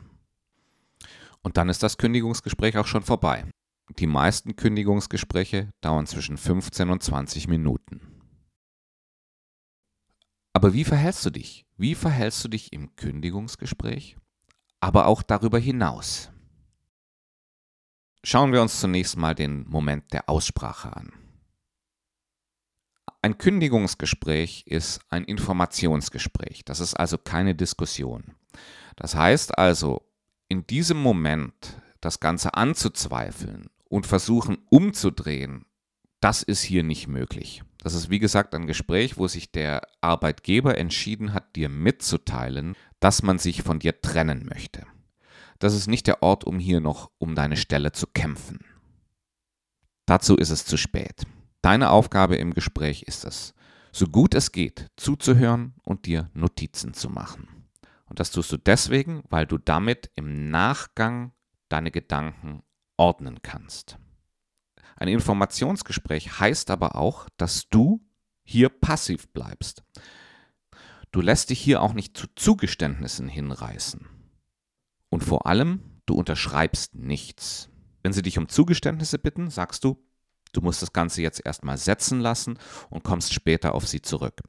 Und 1.42 1.56
dann 1.56 1.68
ist 1.68 1.82
das 1.82 1.98
Kündigungsgespräch 1.98 2.78
auch 2.78 2.86
schon 2.86 3.02
vorbei. 3.02 3.44
Die 3.98 4.06
meisten 4.06 4.54
Kündigungsgespräche 4.54 5.72
dauern 5.80 6.06
zwischen 6.06 6.36
15 6.36 6.90
und 6.90 7.02
20 7.02 7.48
Minuten. 7.48 8.22
Aber 10.52 10.74
wie 10.74 10.84
verhältst 10.84 11.26
du 11.26 11.30
dich? 11.30 11.66
Wie 11.76 11.96
verhältst 11.96 12.44
du 12.44 12.48
dich 12.48 12.72
im 12.72 12.94
Kündigungsgespräch? 12.94 14.16
Aber 14.78 15.06
auch 15.06 15.24
darüber 15.24 15.58
hinaus. 15.58 16.30
Schauen 18.22 18.52
wir 18.52 18.62
uns 18.62 18.78
zunächst 18.78 19.16
mal 19.16 19.34
den 19.34 19.68
Moment 19.68 20.12
der 20.12 20.28
Aussprache 20.28 20.94
an. 20.94 21.23
Ein 23.24 23.38
Kündigungsgespräch 23.38 24.64
ist 24.66 25.00
ein 25.08 25.24
Informationsgespräch. 25.24 26.62
Das 26.66 26.78
ist 26.78 26.92
also 26.92 27.16
keine 27.16 27.54
Diskussion. 27.54 28.34
Das 28.96 29.14
heißt 29.14 29.56
also, 29.56 30.02
in 30.48 30.66
diesem 30.66 30.98
Moment 30.98 31.80
das 32.02 32.20
Ganze 32.20 32.52
anzuzweifeln 32.52 33.70
und 33.88 34.06
versuchen 34.06 34.58
umzudrehen, 34.68 35.64
das 36.20 36.42
ist 36.42 36.60
hier 36.60 36.82
nicht 36.82 37.08
möglich. 37.08 37.62
Das 37.78 37.94
ist 37.94 38.10
wie 38.10 38.18
gesagt 38.18 38.54
ein 38.54 38.66
Gespräch, 38.66 39.16
wo 39.16 39.26
sich 39.26 39.50
der 39.50 39.80
Arbeitgeber 40.02 40.76
entschieden 40.76 41.32
hat, 41.32 41.56
dir 41.56 41.70
mitzuteilen, 41.70 42.76
dass 43.00 43.22
man 43.22 43.38
sich 43.38 43.62
von 43.62 43.78
dir 43.78 44.02
trennen 44.02 44.44
möchte. 44.44 44.86
Das 45.60 45.72
ist 45.72 45.86
nicht 45.86 46.08
der 46.08 46.22
Ort, 46.22 46.44
um 46.44 46.58
hier 46.58 46.80
noch 46.82 47.10
um 47.16 47.34
deine 47.34 47.56
Stelle 47.56 47.92
zu 47.92 48.06
kämpfen. 48.06 48.58
Dazu 50.04 50.36
ist 50.36 50.50
es 50.50 50.66
zu 50.66 50.76
spät. 50.76 51.24
Deine 51.64 51.88
Aufgabe 51.88 52.36
im 52.36 52.52
Gespräch 52.52 53.04
ist 53.04 53.24
es, 53.24 53.54
so 53.90 54.06
gut 54.06 54.34
es 54.34 54.52
geht, 54.52 54.90
zuzuhören 54.98 55.72
und 55.82 56.04
dir 56.04 56.28
Notizen 56.34 56.92
zu 56.92 57.08
machen. 57.08 57.48
Und 58.04 58.20
das 58.20 58.30
tust 58.30 58.52
du 58.52 58.58
deswegen, 58.58 59.24
weil 59.30 59.46
du 59.46 59.56
damit 59.56 60.10
im 60.14 60.50
Nachgang 60.50 61.32
deine 61.70 61.90
Gedanken 61.90 62.62
ordnen 62.98 63.40
kannst. 63.40 63.96
Ein 64.96 65.08
Informationsgespräch 65.08 66.38
heißt 66.38 66.70
aber 66.70 66.96
auch, 66.96 67.30
dass 67.38 67.66
du 67.70 68.06
hier 68.42 68.68
passiv 68.68 69.32
bleibst. 69.32 69.84
Du 71.12 71.22
lässt 71.22 71.48
dich 71.48 71.60
hier 71.60 71.80
auch 71.80 71.94
nicht 71.94 72.14
zu 72.14 72.26
Zugeständnissen 72.36 73.26
hinreißen. 73.26 74.06
Und 75.08 75.24
vor 75.24 75.46
allem, 75.46 76.02
du 76.04 76.14
unterschreibst 76.14 76.94
nichts. 76.94 77.70
Wenn 78.02 78.12
sie 78.12 78.20
dich 78.20 78.36
um 78.36 78.50
Zugeständnisse 78.50 79.18
bitten, 79.18 79.48
sagst 79.48 79.82
du, 79.82 80.04
du 80.56 80.60
musst 80.60 80.82
das 80.82 80.92
Ganze 80.92 81.22
jetzt 81.22 81.44
erstmal 81.44 81.78
setzen 81.78 82.20
lassen 82.20 82.58
und 82.90 83.04
kommst 83.04 83.34
später 83.34 83.74
auf 83.74 83.86
sie 83.86 84.02
zurück. 84.02 84.42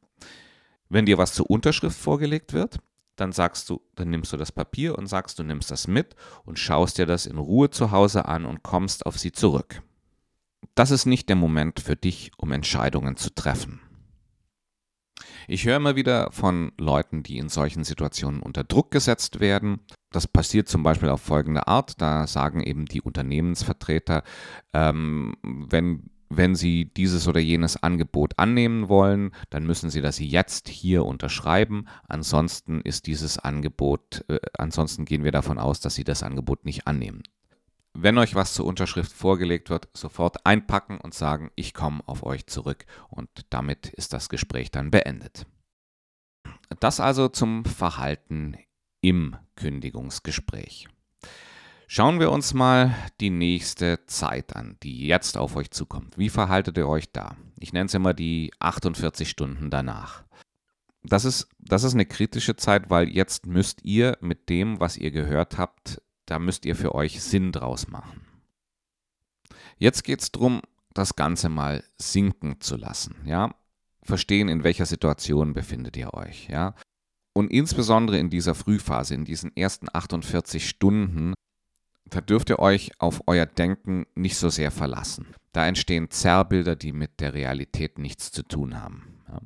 Wenn 0.89 1.05
dir 1.05 1.17
was 1.17 1.33
zur 1.33 1.49
Unterschrift 1.49 1.97
vorgelegt 1.97 2.53
wird, 2.53 2.79
dann 3.15 3.31
sagst 3.31 3.69
du, 3.69 3.81
dann 3.95 4.09
nimmst 4.09 4.33
du 4.33 4.37
das 4.37 4.51
Papier 4.51 4.97
und 4.97 5.07
sagst, 5.07 5.39
du 5.39 5.43
nimmst 5.43 5.71
das 5.71 5.87
mit 5.87 6.15
und 6.43 6.59
schaust 6.59 6.97
dir 6.97 7.05
das 7.05 7.25
in 7.25 7.37
Ruhe 7.37 7.69
zu 7.69 7.91
Hause 7.91 8.25
an 8.25 8.45
und 8.45 8.63
kommst 8.63 9.05
auf 9.05 9.17
sie 9.17 9.31
zurück. 9.31 9.81
Das 10.75 10.91
ist 10.91 11.05
nicht 11.05 11.29
der 11.29 11.37
Moment 11.37 11.79
für 11.79 11.95
dich, 11.95 12.31
um 12.37 12.51
Entscheidungen 12.51 13.15
zu 13.15 13.33
treffen. 13.33 13.79
Ich 15.47 15.65
höre 15.65 15.77
immer 15.77 15.95
wieder 15.95 16.31
von 16.31 16.71
Leuten, 16.77 17.23
die 17.23 17.37
in 17.37 17.49
solchen 17.49 17.83
Situationen 17.83 18.41
unter 18.41 18.63
Druck 18.63 18.91
gesetzt 18.91 19.39
werden. 19.39 19.79
Das 20.11 20.27
passiert 20.27 20.67
zum 20.67 20.83
Beispiel 20.83 21.09
auf 21.09 21.21
folgende 21.21 21.67
Art. 21.67 22.01
Da 22.01 22.27
sagen 22.27 22.61
eben 22.61 22.85
die 22.85 23.01
Unternehmensvertreter, 23.01 24.23
ähm, 24.73 25.35
wenn 25.43 26.09
wenn 26.29 26.55
Sie 26.55 26.85
dieses 26.85 27.27
oder 27.27 27.39
jenes 27.39 27.81
Angebot 27.81 28.37
annehmen 28.37 28.89
wollen, 28.89 29.31
dann 29.51 29.65
müssen 29.65 29.89
Sie 29.89 30.01
das 30.01 30.19
jetzt 30.19 30.67
hier 30.67 31.05
unterschreiben. 31.05 31.85
Ansonsten 32.07 32.81
ist 32.81 33.07
dieses 33.07 33.37
Angebot, 33.37 34.25
äh, 34.27 34.39
ansonsten 34.57 35.05
gehen 35.05 35.23
wir 35.23 35.31
davon 35.31 35.59
aus, 35.59 35.79
dass 35.79 35.95
Sie 35.95 36.03
das 36.03 36.23
Angebot 36.23 36.65
nicht 36.65 36.87
annehmen. 36.87 37.23
Wenn 37.97 38.17
euch 38.17 38.35
was 38.35 38.53
zur 38.53 38.65
Unterschrift 38.65 39.13
vorgelegt 39.13 39.69
wird, 39.69 39.87
sofort 39.93 40.45
einpacken 40.45 40.99
und 40.99 41.13
sagen, 41.13 41.49
ich 41.55 41.73
komme 41.73 42.01
auf 42.07 42.23
euch 42.23 42.45
zurück 42.45 42.85
und 43.07 43.29
damit 43.51 43.87
ist 43.87 44.11
das 44.11 44.27
Gespräch 44.27 44.69
dann 44.69 44.91
beendet. 44.91 45.45
Das 46.81 46.99
also 46.99 47.29
zum 47.29 47.63
Verhalten 47.63 48.57
im 48.99 49.37
Kündigungsgespräch. 49.55 50.89
Schauen 51.87 52.19
wir 52.19 52.31
uns 52.31 52.53
mal 52.53 52.93
die 53.21 53.29
nächste 53.29 54.05
Zeit 54.07 54.57
an, 54.57 54.75
die 54.83 55.07
jetzt 55.07 55.37
auf 55.37 55.55
euch 55.55 55.71
zukommt. 55.71 56.17
Wie 56.17 56.29
verhaltet 56.29 56.77
ihr 56.77 56.89
euch 56.89 57.13
da? 57.13 57.37
Ich 57.57 57.71
nenne 57.71 57.85
es 57.85 57.93
immer 57.93 58.13
die 58.13 58.51
48 58.59 59.29
Stunden 59.29 59.69
danach. 59.69 60.25
Das 61.01 61.23
ist, 61.23 61.47
das 61.59 61.83
ist 61.83 61.93
eine 61.93 62.05
kritische 62.05 62.57
Zeit, 62.57 62.89
weil 62.89 63.07
jetzt 63.07 63.45
müsst 63.45 63.85
ihr 63.85 64.17
mit 64.19 64.49
dem, 64.49 64.81
was 64.81 64.97
ihr 64.97 65.11
gehört 65.11 65.57
habt, 65.57 66.01
da 66.25 66.39
müsst 66.39 66.65
ihr 66.65 66.75
für 66.75 66.95
euch 66.95 67.21
Sinn 67.21 67.51
draus 67.51 67.87
machen. 67.87 68.21
Jetzt 69.77 70.03
geht 70.03 70.21
es 70.21 70.31
darum, 70.31 70.61
das 70.93 71.15
Ganze 71.15 71.49
mal 71.49 71.83
sinken 71.97 72.61
zu 72.61 72.77
lassen. 72.77 73.15
Ja? 73.25 73.53
Verstehen, 74.01 74.47
in 74.47 74.63
welcher 74.63 74.85
Situation 74.85 75.53
befindet 75.53 75.97
ihr 75.97 76.13
euch. 76.13 76.47
Ja? 76.47 76.75
Und 77.33 77.51
insbesondere 77.51 78.17
in 78.17 78.29
dieser 78.29 78.55
Frühphase, 78.55 79.13
in 79.13 79.25
diesen 79.25 79.55
ersten 79.55 79.87
48 79.91 80.67
Stunden, 80.67 81.33
da 82.09 82.21
dürft 82.21 82.49
ihr 82.49 82.59
euch 82.59 82.91
auf 82.99 83.23
euer 83.27 83.45
Denken 83.45 84.05
nicht 84.15 84.37
so 84.37 84.49
sehr 84.49 84.71
verlassen. 84.71 85.27
Da 85.51 85.67
entstehen 85.67 86.09
Zerrbilder, 86.11 86.75
die 86.75 86.93
mit 86.93 87.19
der 87.19 87.33
Realität 87.33 87.97
nichts 87.97 88.31
zu 88.31 88.43
tun 88.43 88.81
haben. 88.81 89.21
Ja. 89.27 89.41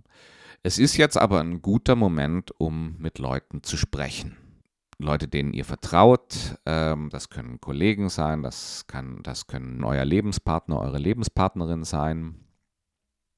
Es 0.61 0.77
ist 0.77 0.97
jetzt 0.97 1.17
aber 1.17 1.39
ein 1.39 1.61
guter 1.61 1.95
Moment, 1.95 2.51
um 2.59 2.95
mit 2.99 3.17
Leuten 3.17 3.63
zu 3.63 3.77
sprechen. 3.77 4.37
Leute, 5.01 5.29
denen 5.29 5.53
ihr 5.53 5.63
vertraut, 5.63 6.57
ähm, 6.65 7.09
das 7.09 7.29
können 7.29 7.61
Kollegen 7.61 8.09
sein, 8.09 8.43
das, 8.43 8.85
kann, 8.85 9.23
das 9.23 9.47
können 9.47 9.83
euer 9.85 10.03
Lebenspartner, 10.03 10.79
eure 10.79 10.97
Lebenspartnerin 10.97 11.85
sein. 11.85 12.35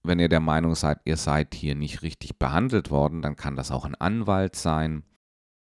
Wenn 0.03 0.19
ihr 0.19 0.29
der 0.29 0.39
Meinung 0.39 0.73
seid, 0.73 0.99
ihr 1.05 1.17
seid 1.17 1.53
hier 1.53 1.75
nicht 1.75 2.01
richtig 2.01 2.39
behandelt 2.39 2.89
worden, 2.89 3.21
dann 3.21 3.35
kann 3.35 3.55
das 3.55 3.69
auch 3.69 3.85
ein 3.85 3.93
Anwalt 3.93 4.55
sein. 4.55 5.03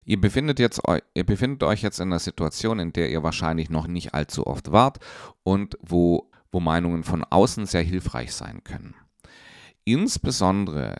Ihr 0.04 0.20
befindet, 0.20 0.60
jetzt, 0.60 0.80
ihr 1.14 1.26
befindet 1.26 1.64
euch 1.64 1.82
jetzt 1.82 1.98
in 1.98 2.08
einer 2.08 2.20
Situation, 2.20 2.78
in 2.78 2.92
der 2.92 3.10
ihr 3.10 3.24
wahrscheinlich 3.24 3.68
noch 3.68 3.88
nicht 3.88 4.14
allzu 4.14 4.46
oft 4.46 4.70
wart 4.70 5.00
und 5.42 5.76
wo, 5.82 6.30
wo 6.52 6.60
Meinungen 6.60 7.02
von 7.02 7.24
außen 7.24 7.66
sehr 7.66 7.82
hilfreich 7.82 8.32
sein 8.32 8.62
können. 8.62 8.94
Insbesondere 9.84 10.96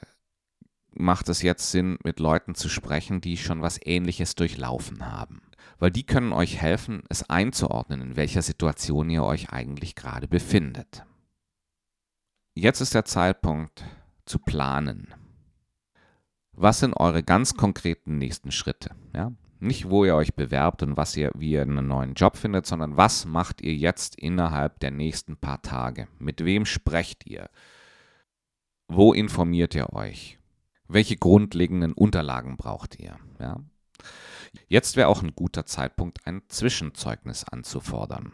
macht 0.92 1.28
es 1.28 1.42
jetzt 1.42 1.70
Sinn, 1.70 1.98
mit 2.04 2.20
Leuten 2.20 2.54
zu 2.54 2.68
sprechen, 2.68 3.20
die 3.20 3.36
schon 3.36 3.62
was 3.62 3.78
Ähnliches 3.84 4.34
durchlaufen 4.34 5.06
haben. 5.06 5.42
Weil 5.78 5.90
die 5.90 6.04
können 6.04 6.32
euch 6.32 6.60
helfen, 6.60 7.02
es 7.08 7.28
einzuordnen, 7.28 8.00
in 8.00 8.16
welcher 8.16 8.42
Situation 8.42 9.08
ihr 9.10 9.24
euch 9.24 9.50
eigentlich 9.50 9.94
gerade 9.94 10.28
befindet. 10.28 11.04
Jetzt 12.54 12.80
ist 12.80 12.94
der 12.94 13.04
Zeitpunkt 13.04 13.84
zu 14.26 14.38
planen. 14.38 15.14
Was 16.52 16.80
sind 16.80 16.94
eure 16.94 17.22
ganz 17.22 17.54
konkreten 17.54 18.18
nächsten 18.18 18.50
Schritte? 18.50 18.90
Ja? 19.14 19.32
Nicht, 19.60 19.88
wo 19.88 20.04
ihr 20.04 20.14
euch 20.16 20.34
bewerbt 20.34 20.82
und 20.82 20.96
was 20.96 21.16
ihr, 21.16 21.30
wie 21.34 21.52
ihr 21.52 21.62
einen 21.62 21.86
neuen 21.86 22.14
Job 22.14 22.36
findet, 22.36 22.66
sondern 22.66 22.96
was 22.96 23.26
macht 23.26 23.60
ihr 23.60 23.74
jetzt 23.74 24.16
innerhalb 24.16 24.80
der 24.80 24.90
nächsten 24.90 25.36
paar 25.36 25.62
Tage? 25.62 26.08
Mit 26.18 26.44
wem 26.44 26.64
sprecht 26.64 27.26
ihr? 27.26 27.48
Wo 28.88 29.12
informiert 29.12 29.74
ihr 29.74 29.92
euch? 29.92 30.39
Welche 30.92 31.16
grundlegenden 31.16 31.92
Unterlagen 31.92 32.56
braucht 32.56 32.98
ihr? 32.98 33.16
Ja? 33.38 33.60
Jetzt 34.66 34.96
wäre 34.96 35.06
auch 35.06 35.22
ein 35.22 35.36
guter 35.36 35.64
Zeitpunkt, 35.64 36.26
ein 36.26 36.42
Zwischenzeugnis 36.48 37.44
anzufordern. 37.44 38.32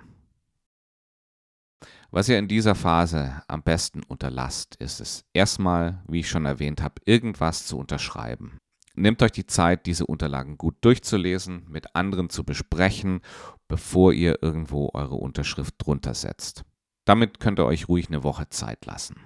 Was 2.11 2.31
ihr 2.31 2.39
in 2.39 2.49
dieser 2.49 2.75
Phase 2.75 3.43
am 3.47 3.63
besten 3.63 4.03
unterlasst, 4.03 4.75
ist 4.77 5.01
es 5.01 5.27
erstmal, 5.35 6.03
wie 6.09 6.21
ich 6.21 6.31
schon 6.31 6.47
erwähnt 6.47 6.81
habe, 6.81 7.03
irgendwas 7.05 7.67
zu 7.67 7.77
unterschreiben. 7.77 8.57
Nehmt 8.95 9.23
euch 9.23 9.33
die 9.33 9.47
Zeit, 9.47 9.85
diese 9.85 10.07
Unterlagen 10.07 10.57
gut 10.57 10.77
durchzulesen, 10.81 11.67
mit 11.69 11.95
anderen 11.95 12.31
zu 12.31 12.43
besprechen, 12.43 13.21
bevor 13.69 14.15
ihr 14.15 14.43
irgendwo 14.43 14.89
eure 14.95 15.17
Unterschrift 15.17 15.75
drunter 15.77 16.15
setzt. 16.15 16.65
Damit 17.05 17.39
könnt 17.39 17.59
ihr 17.59 17.67
euch 17.67 17.87
ruhig 17.91 18.09
eine 18.09 18.25
Woche 18.25 18.49
Zeit 18.49 18.87
lassen. 18.87 19.17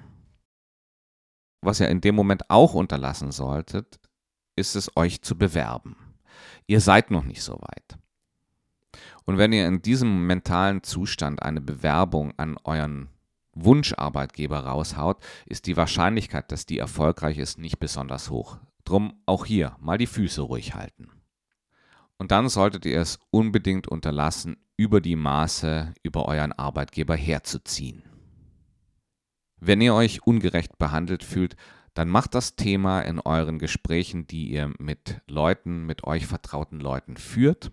Was 1.63 1.81
ihr 1.81 1.89
in 1.89 2.01
dem 2.01 2.15
Moment 2.15 2.49
auch 2.49 2.75
unterlassen 2.75 3.33
solltet, 3.33 4.01
ist 4.57 4.77
es 4.77 4.97
euch 4.97 5.23
zu 5.23 5.37
bewerben. 5.37 5.97
Ihr 6.67 6.81
seid 6.81 7.11
noch 7.11 7.25
nicht 7.25 7.43
so 7.43 7.55
weit. 7.55 7.99
Und 9.25 9.39
wenn 9.39 9.53
ihr 9.53 9.67
in 9.67 9.83
diesem 9.83 10.27
mentalen 10.27 10.83
Zustand 10.83 11.43
eine 11.43 11.61
Bewerbung 11.61 12.33
an 12.37 12.57
euren 12.65 13.09
Wunscharbeitgeber 13.55 14.61
raushaut, 14.61 15.23
ist 15.47 15.67
die 15.67 15.77
Wahrscheinlichkeit, 15.77 16.51
dass 16.51 16.67
die 16.67 16.79
erfolgreich 16.79 17.39
ist, 17.39 17.59
nicht 17.59 17.79
besonders 17.79 18.31
hoch. 18.31 18.59
Drum 18.85 19.15
auch 19.27 19.45
hier 19.45 19.77
mal 19.81 19.99
die 19.99 20.07
Füße 20.07 20.41
ruhig 20.41 20.75
halten. 20.75 21.11
Und 22.19 22.33
dann 22.33 22.49
solltet 22.49 22.87
ihr 22.87 23.01
es 23.01 23.19
unbedingt 23.31 23.89
unterlassen, 23.89 24.57
über 24.77 25.01
die 25.01 25.17
Maße 25.17 25.95
über 26.03 26.27
euren 26.27 26.53
Arbeitgeber 26.53 27.15
herzuziehen. 27.15 28.03
Wenn 29.61 29.83
ihr 29.83 29.95
euch 29.95 30.27
ungerecht 30.27 30.79
behandelt 30.79 31.23
fühlt, 31.23 31.55
dann 31.93 32.09
macht 32.09 32.35
das 32.35 32.57
Thema 32.57 33.03
in 33.03 33.21
euren 33.21 33.59
Gesprächen, 33.59 34.27
die 34.27 34.51
ihr 34.51 34.73
mit 34.79 35.21
Leuten, 35.27 35.85
mit 35.85 36.05
euch 36.05 36.27
vertrauten 36.27 36.81
Leuten 36.81 37.17
führt, 37.17 37.71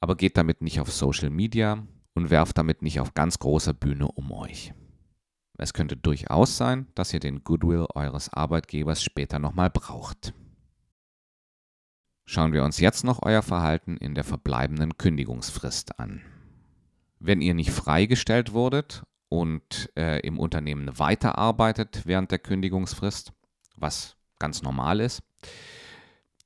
aber 0.00 0.16
geht 0.16 0.36
damit 0.36 0.62
nicht 0.62 0.80
auf 0.80 0.90
Social 0.90 1.30
Media 1.30 1.86
und 2.14 2.30
werft 2.30 2.56
damit 2.56 2.80
nicht 2.80 3.00
auf 3.00 3.12
ganz 3.12 3.38
großer 3.38 3.74
Bühne 3.74 4.08
um 4.08 4.32
euch. 4.32 4.72
Es 5.58 5.74
könnte 5.74 5.96
durchaus 5.96 6.56
sein, 6.56 6.86
dass 6.94 7.12
ihr 7.12 7.20
den 7.20 7.44
Goodwill 7.44 7.86
eures 7.94 8.32
Arbeitgebers 8.32 9.02
später 9.02 9.38
nochmal 9.38 9.70
braucht. 9.70 10.32
Schauen 12.24 12.52
wir 12.52 12.64
uns 12.64 12.80
jetzt 12.80 13.04
noch 13.04 13.22
euer 13.22 13.42
Verhalten 13.42 13.96
in 13.98 14.14
der 14.14 14.24
verbleibenden 14.24 14.96
Kündigungsfrist 14.96 15.98
an. 15.98 16.22
Wenn 17.18 17.40
ihr 17.42 17.54
nicht 17.54 17.70
freigestellt 17.70 18.52
wurdet 18.52 19.02
und 19.32 19.90
äh, 19.96 20.20
im 20.20 20.38
Unternehmen 20.38 20.98
weiterarbeitet 20.98 22.02
während 22.04 22.30
der 22.30 22.38
Kündigungsfrist, 22.38 23.32
was 23.76 24.14
ganz 24.38 24.60
normal 24.60 25.00
ist, 25.00 25.22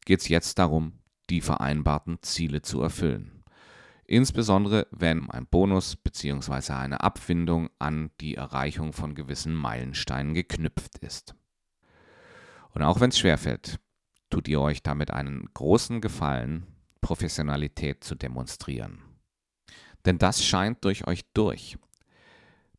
geht 0.04 0.20
es 0.20 0.28
jetzt 0.28 0.60
darum, 0.60 1.00
die 1.28 1.40
vereinbarten 1.40 2.22
Ziele 2.22 2.62
zu 2.62 2.80
erfüllen. 2.80 3.42
Insbesondere 4.04 4.86
wenn 4.92 5.28
ein 5.32 5.48
Bonus 5.48 5.96
bzw. 5.96 6.74
eine 6.74 7.00
Abfindung 7.00 7.70
an 7.80 8.12
die 8.20 8.36
Erreichung 8.36 8.92
von 8.92 9.16
gewissen 9.16 9.52
Meilensteinen 9.52 10.32
geknüpft 10.32 10.98
ist. 10.98 11.34
Und 12.70 12.84
auch 12.84 13.00
wenn 13.00 13.10
es 13.10 13.18
schwerfällt, 13.18 13.80
tut 14.30 14.46
ihr 14.46 14.60
euch 14.60 14.84
damit 14.84 15.10
einen 15.10 15.48
großen 15.54 16.00
Gefallen, 16.00 16.68
Professionalität 17.00 18.04
zu 18.04 18.14
demonstrieren. 18.14 19.02
Denn 20.04 20.18
das 20.18 20.44
scheint 20.44 20.84
durch 20.84 21.08
euch 21.08 21.24
durch. 21.34 21.78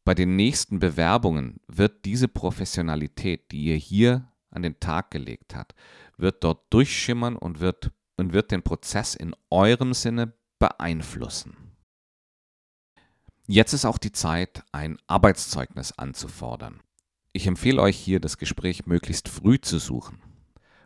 Bei 0.08 0.16
den 0.16 0.38
nächsten 0.38 0.80
Bewerbungen 0.80 1.60
wird 1.68 2.06
diese 2.06 2.30
Professionalität, 2.30 3.52
die 3.52 3.66
ihr 3.66 3.76
hier 3.76 4.32
an 4.52 4.62
den 4.62 4.80
Tag 4.80 5.12
gelegt 5.12 5.54
habt, 5.54 5.76
wird 6.16 6.46
dort 6.46 6.74
durchschimmern 6.74 7.36
und 7.36 7.60
wird, 7.60 7.92
und 8.16 8.32
wird 8.32 8.52
den 8.52 8.64
Prozess 8.64 9.16
in 9.16 9.36
eurem 9.50 9.94
Sinne 9.94 10.32
beeinflussen. 10.60 11.58
Jetzt 13.48 13.74
ist 13.74 13.84
auch 13.84 13.98
die 13.98 14.14
Zeit, 14.14 14.64
ein 14.72 14.98
Arbeitszeugnis 15.08 15.92
anzufordern. 15.92 16.80
Ich 17.34 17.46
empfehle 17.46 17.82
euch 17.82 17.98
hier, 17.98 18.22
das 18.22 18.38
Gespräch 18.38 18.86
möglichst 18.86 19.28
früh 19.28 19.60
zu 19.60 19.78
suchen, 19.78 20.22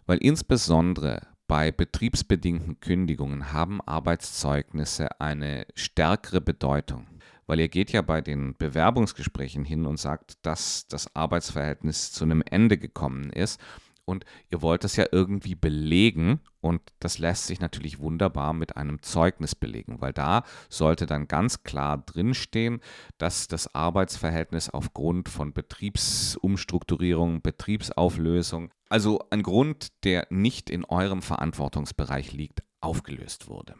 weil 0.07 0.17
insbesondere 0.17 1.27
bei 1.45 1.71
betriebsbedingten 1.71 2.79
Kündigungen 2.79 3.53
haben 3.53 3.81
Arbeitszeugnisse 3.81 5.21
eine 5.21 5.67
stärkere 5.75 6.41
Bedeutung 6.41 7.05
weil 7.51 7.59
ihr 7.59 7.67
geht 7.67 7.91
ja 7.91 8.01
bei 8.01 8.21
den 8.21 8.55
Bewerbungsgesprächen 8.55 9.65
hin 9.65 9.85
und 9.85 9.97
sagt, 9.99 10.35
dass 10.45 10.87
das 10.87 11.13
Arbeitsverhältnis 11.17 12.13
zu 12.13 12.23
einem 12.23 12.41
Ende 12.49 12.77
gekommen 12.77 13.29
ist. 13.29 13.59
Und 14.05 14.23
ihr 14.49 14.61
wollt 14.61 14.85
es 14.85 14.95
ja 14.95 15.03
irgendwie 15.11 15.55
belegen. 15.55 16.39
Und 16.61 16.81
das 16.99 17.17
lässt 17.17 17.47
sich 17.47 17.59
natürlich 17.59 17.99
wunderbar 17.99 18.53
mit 18.53 18.77
einem 18.77 19.01
Zeugnis 19.01 19.53
belegen, 19.53 19.99
weil 19.99 20.13
da 20.13 20.43
sollte 20.69 21.07
dann 21.07 21.27
ganz 21.27 21.63
klar 21.63 21.97
drinstehen, 21.97 22.79
dass 23.17 23.49
das 23.49 23.75
Arbeitsverhältnis 23.75 24.69
aufgrund 24.69 25.27
von 25.27 25.51
Betriebsumstrukturierung, 25.51 27.41
Betriebsauflösung, 27.41 28.71
also 28.87 29.19
ein 29.29 29.43
Grund, 29.43 29.89
der 30.05 30.25
nicht 30.29 30.69
in 30.69 30.85
eurem 30.85 31.21
Verantwortungsbereich 31.21 32.31
liegt, 32.31 32.63
aufgelöst 32.79 33.49
wurde. 33.49 33.75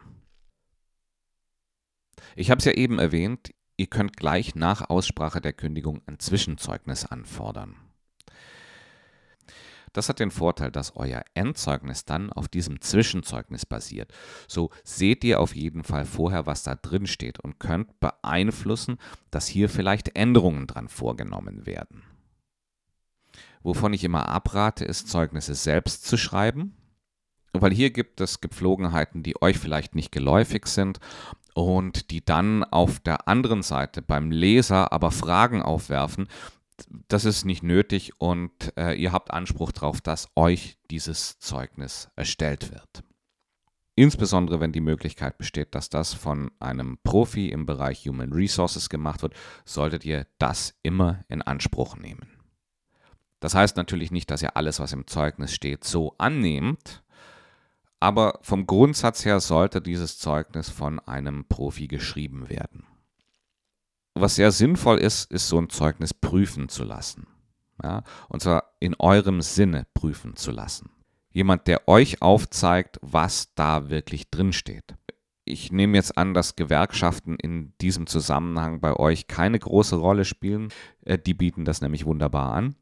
Ich 2.36 2.52
habe 2.52 2.60
es 2.60 2.66
ja 2.66 2.74
eben 2.74 3.00
erwähnt, 3.00 3.52
Ihr 3.82 3.88
könnt 3.88 4.16
gleich 4.16 4.54
nach 4.54 4.92
Aussprache 4.92 5.42
der 5.42 5.54
Kündigung 5.54 6.04
ein 6.06 6.20
Zwischenzeugnis 6.20 7.04
anfordern. 7.04 7.76
Das 9.92 10.08
hat 10.08 10.20
den 10.20 10.30
Vorteil, 10.30 10.70
dass 10.70 10.96
euer 10.96 11.24
Endzeugnis 11.34 12.06
dann 12.06 12.32
auf 12.32 12.48
diesem 12.48 12.80
Zwischenzeugnis 12.80 13.66
basiert. 13.66 14.14
So 14.48 14.70
seht 14.84 15.24
ihr 15.24 15.40
auf 15.40 15.56
jeden 15.56 15.84
Fall 15.84 16.06
vorher, 16.06 16.46
was 16.46 16.62
da 16.62 16.76
drin 16.76 17.08
steht 17.08 17.40
und 17.40 17.60
könnt 17.60 18.00
beeinflussen, 18.00 19.00
dass 19.32 19.48
hier 19.48 19.68
vielleicht 19.68 20.16
Änderungen 20.16 20.68
dran 20.68 20.88
vorgenommen 20.88 21.66
werden. 21.66 22.04
Wovon 23.64 23.94
ich 23.94 24.04
immer 24.04 24.30
abrate, 24.30 24.86
ist 24.86 25.10
Zeugnisse 25.10 25.56
selbst 25.56 26.06
zu 26.06 26.18
schreiben, 26.18 26.78
weil 27.54 27.74
hier 27.74 27.92
gibt 27.92 28.22
es 28.22 28.42
Gepflogenheiten, 28.42 29.24
die 29.24 29.42
euch 29.42 29.58
vielleicht 29.58 29.96
nicht 29.96 30.12
geläufig 30.12 30.68
sind 30.68 31.00
und 31.54 32.12
die 32.12 32.24
dann 32.24 32.64
auf 32.64 33.00
der 33.00 33.28
anderen 33.28 33.62
Seite 33.62 34.02
beim 34.02 34.32
Leser 34.32 34.92
aber 34.94 35.12
Fragen 35.12 35.62
aufwerfen, 35.62 36.28
das 37.08 37.26
ist 37.26 37.46
nicht 37.46 37.64
nötig 37.64 38.14
und 38.20 38.74
äh, 38.78 38.94
ihr 38.94 39.12
habt 39.12 39.32
Anspruch 39.32 39.72
darauf, 39.72 40.02
dass 40.02 40.30
euch 40.36 40.78
dieses 40.90 41.40
Zeugnis 41.40 42.10
erstellt 42.16 42.72
wird. 42.72 43.04
Insbesondere 43.96 44.60
wenn 44.60 44.72
die 44.72 44.82
Möglichkeit 44.82 45.38
besteht, 45.38 45.76
dass 45.76 45.90
das 45.90 46.14
von 46.14 46.50
einem 46.60 46.98
Profi 47.04 47.50
im 47.50 47.66
Bereich 47.66 48.08
Human 48.08 48.34
Resources 48.34 48.90
gemacht 48.90 49.22
wird, 49.22 49.36
solltet 49.66 50.06
ihr 50.06 50.26
das 50.40 50.74
immer 50.82 51.24
in 51.28 51.42
Anspruch 51.42 51.98
nehmen. 51.98 52.28
Das 53.42 53.54
heißt 53.54 53.76
natürlich 53.76 54.12
nicht, 54.12 54.32
dass 54.32 54.42
ihr 54.42 54.56
alles, 54.56 54.80
was 54.80 54.94
im 54.94 55.08
Zeugnis 55.08 55.54
steht, 55.54 55.84
so 55.84 56.16
annehmt, 56.18 57.01
aber 58.02 58.40
vom 58.42 58.66
Grundsatz 58.66 59.24
her 59.26 59.40
sollte 59.40 59.80
dieses 59.80 60.18
Zeugnis 60.18 60.70
von 60.70 61.00
einem 61.00 61.46
Profi 61.46 61.88
geschrieben 61.88 62.50
werden. 62.50 62.84
Was 64.16 64.36
sehr 64.36 64.52
sinnvoll 64.52 64.98
ist, 64.98 65.32
ist 65.32 65.48
so 65.48 65.60
ein 65.60 65.70
Zeugnis 65.70 66.14
prüfen 66.14 66.68
zu 66.68 66.84
lassen. 66.84 67.28
Ja, 67.82 68.04
und 68.28 68.42
zwar 68.42 68.74
in 68.80 68.96
eurem 69.00 69.42
Sinne 69.42 69.86
prüfen 69.94 70.36
zu 70.36 70.52
lassen. 70.52 70.90
Jemand, 71.32 71.68
der 71.68 71.88
euch 71.88 72.22
aufzeigt, 72.22 73.00
was 73.02 73.54
da 73.56 73.90
wirklich 73.90 74.30
drinsteht. 74.30 74.96
Ich 75.46 75.72
nehme 75.72 75.98
jetzt 75.98 76.18
an, 76.18 76.34
dass 76.34 76.56
Gewerkschaften 76.56 77.36
in 77.36 77.74
diesem 77.82 78.06
Zusammenhang 78.08 78.80
bei 78.80 78.96
euch 78.96 79.28
keine 79.28 79.58
große 79.58 79.96
Rolle 79.96 80.26
spielen. 80.26 80.70
Äh, 81.06 81.18
die 81.18 81.34
bieten 81.34 81.66
das 81.66 81.82
nämlich 81.82 82.06
wunderbar 82.06 82.54
an. 82.54 82.76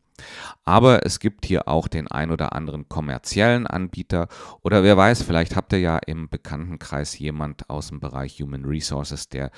Aber 0.66 1.06
es 1.06 1.20
gibt 1.20 1.46
hier 1.46 1.68
auch 1.68 1.88
den 1.88 2.08
ein 2.08 2.32
oder 2.32 2.54
anderen 2.54 2.90
kommerziellen 2.90 3.68
Anbieter 3.68 4.28
oder 4.62 4.84
wer 4.84 4.98
weiß, 4.98 5.24
vielleicht 5.24 5.56
habt 5.56 5.74
ihr 5.74 5.80
ja 5.80 5.98
im 5.98 6.30
Bekanntenkreis 6.30 7.18
jemand 7.20 7.70
aus 7.70 7.90
dem 7.90 8.00
Bereich 8.00 8.42
Human 8.42 8.66
Resources, 8.66 9.30
der, 9.30 9.52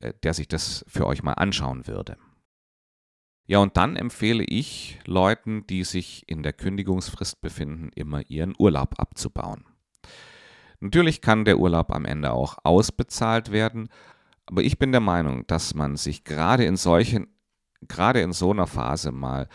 äh, 0.00 0.12
der 0.22 0.34
sich 0.34 0.48
das 0.48 0.84
für 0.88 1.06
euch 1.06 1.22
mal 1.22 1.34
anschauen 1.34 1.86
würde. 1.86 2.16
Ja, 3.46 3.58
und 3.58 3.76
dann 3.76 3.96
empfehle 3.96 4.42
ich 4.44 4.98
Leuten, 5.04 5.66
die 5.66 5.84
sich 5.84 6.24
in 6.26 6.42
der 6.42 6.54
Kündigungsfrist 6.54 7.42
befinden, 7.42 7.90
immer 7.94 8.22
ihren 8.30 8.54
Urlaub 8.58 8.98
abzubauen. 8.98 9.64
Natürlich 10.80 11.20
kann 11.20 11.44
der 11.44 11.58
Urlaub 11.58 11.94
am 11.94 12.06
Ende 12.06 12.32
auch 12.32 12.56
ausbezahlt 12.62 13.52
werden, 13.52 13.88
aber 14.46 14.62
ich 14.62 14.78
bin 14.78 14.92
der 14.92 15.00
Meinung, 15.00 15.46
dass 15.46 15.74
man 15.74 15.96
sich 15.96 16.24
gerade 16.24 16.64
in 16.64 16.76
solchen, 16.76 17.26
gerade 17.82 18.20
in 18.20 18.32
so 18.32 18.50
einer 18.50 18.66
Phase 18.66 19.12
mal 19.12 19.48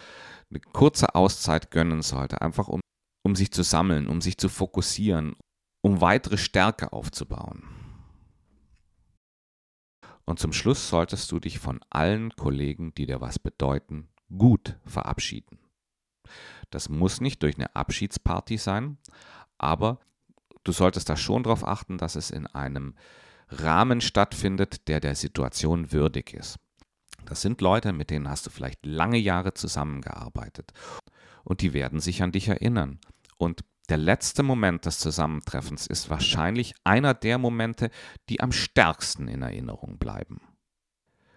eine 0.49 0.59
kurze 0.59 1.15
Auszeit 1.15 1.71
gönnen 1.71 2.01
sollte, 2.01 2.41
einfach 2.41 2.67
um, 2.67 2.81
um 3.23 3.35
sich 3.35 3.51
zu 3.51 3.63
sammeln, 3.63 4.07
um 4.07 4.21
sich 4.21 4.37
zu 4.37 4.49
fokussieren, 4.49 5.35
um 5.81 6.01
weitere 6.01 6.37
Stärke 6.37 6.91
aufzubauen. 6.93 7.63
Und 10.25 10.39
zum 10.39 10.53
Schluss 10.53 10.89
solltest 10.89 11.31
du 11.31 11.39
dich 11.39 11.59
von 11.59 11.79
allen 11.89 12.35
Kollegen, 12.35 12.93
die 12.93 13.05
dir 13.07 13.21
was 13.21 13.39
bedeuten, 13.39 14.09
gut 14.35 14.77
verabschieden. 14.85 15.57
Das 16.69 16.89
muss 16.89 17.19
nicht 17.19 17.41
durch 17.41 17.55
eine 17.55 17.75
Abschiedsparty 17.75 18.57
sein, 18.57 18.97
aber 19.57 19.99
du 20.63 20.71
solltest 20.71 21.09
da 21.09 21.17
schon 21.17 21.43
darauf 21.43 21.65
achten, 21.67 21.97
dass 21.97 22.15
es 22.15 22.29
in 22.29 22.45
einem 22.45 22.95
Rahmen 23.49 24.01
stattfindet, 24.01 24.87
der 24.87 24.99
der 24.99 25.15
Situation 25.15 25.91
würdig 25.91 26.33
ist. 26.33 26.59
Das 27.29 27.41
sind 27.41 27.61
Leute, 27.61 27.93
mit 27.93 28.09
denen 28.09 28.27
hast 28.27 28.47
du 28.47 28.49
vielleicht 28.49 28.83
lange 28.83 29.19
Jahre 29.19 29.53
zusammengearbeitet. 29.53 30.73
Und 31.43 31.61
die 31.61 31.73
werden 31.73 31.99
sich 31.99 32.23
an 32.23 32.31
dich 32.31 32.47
erinnern. 32.47 32.99
Und 33.37 33.63
der 33.87 33.97
letzte 33.97 34.41
Moment 34.41 34.87
des 34.87 34.97
Zusammentreffens 34.97 35.85
ist 35.85 36.09
wahrscheinlich 36.09 36.73
einer 36.83 37.13
der 37.13 37.37
Momente, 37.37 37.91
die 38.29 38.39
am 38.39 38.51
stärksten 38.51 39.27
in 39.27 39.43
Erinnerung 39.43 39.99
bleiben. 39.99 40.41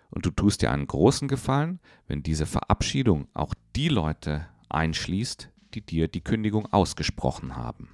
Und 0.08 0.24
du 0.24 0.30
tust 0.30 0.62
dir 0.62 0.70
einen 0.70 0.86
großen 0.86 1.28
Gefallen, 1.28 1.78
wenn 2.06 2.22
diese 2.22 2.46
Verabschiedung 2.46 3.28
auch 3.34 3.54
die 3.76 3.88
Leute 3.88 4.48
einschließt, 4.70 5.50
die 5.74 5.84
dir 5.84 6.08
die 6.08 6.22
Kündigung 6.22 6.72
ausgesprochen 6.72 7.54
haben. 7.54 7.90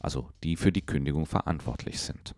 Also 0.00 0.30
die 0.44 0.54
für 0.54 0.70
die 0.70 0.86
Kündigung 0.86 1.26
verantwortlich 1.26 2.00
sind. 2.00 2.36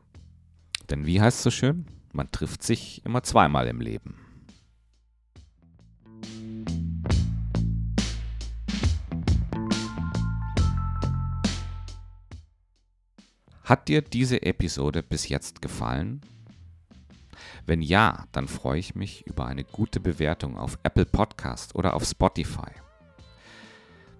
Denn 0.89 1.05
wie 1.05 1.21
heißt 1.21 1.39
es 1.39 1.45
so 1.45 1.51
schön? 1.51 1.87
Man 2.13 2.33
trifft 2.33 2.63
sich 2.63 3.05
immer 3.05 3.23
zweimal 3.23 3.67
im 3.69 3.81
Leben. 3.83 4.22
Hat 13.73 13.89
dir 13.89 14.03
diese 14.03 14.43
Episode 14.43 15.03
bis 15.03 15.31
jetzt 15.31 15.63
gefallen? 15.63 16.21
Wenn 17.65 17.81
ja, 17.81 18.27
dann 18.31 18.47
freue 18.47 18.79
ich 18.79 18.95
mich 18.95 19.27
über 19.27 19.47
eine 19.47 19.65
gute 19.65 19.99
Bewertung 19.99 20.59
auf 20.59 20.79
Apple 20.83 21.07
Podcast 21.07 21.75
oder 21.75 21.95
auf 21.95 22.05
Spotify. 22.05 22.71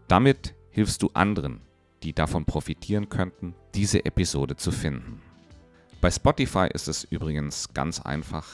Damit 0.09 0.55
hilfst 0.71 1.03
du 1.03 1.11
anderen, 1.13 1.61
die 2.03 2.15
davon 2.15 2.47
profitieren 2.47 3.11
könnten, 3.11 3.55
diese 3.75 4.07
Episode 4.07 4.57
zu 4.57 4.71
finden. 4.71 5.21
Bei 6.01 6.11
Spotify 6.11 6.69
ist 6.73 6.89
es 6.89 7.05
übrigens 7.05 7.75
ganz 7.75 8.01
einfach. 8.01 8.47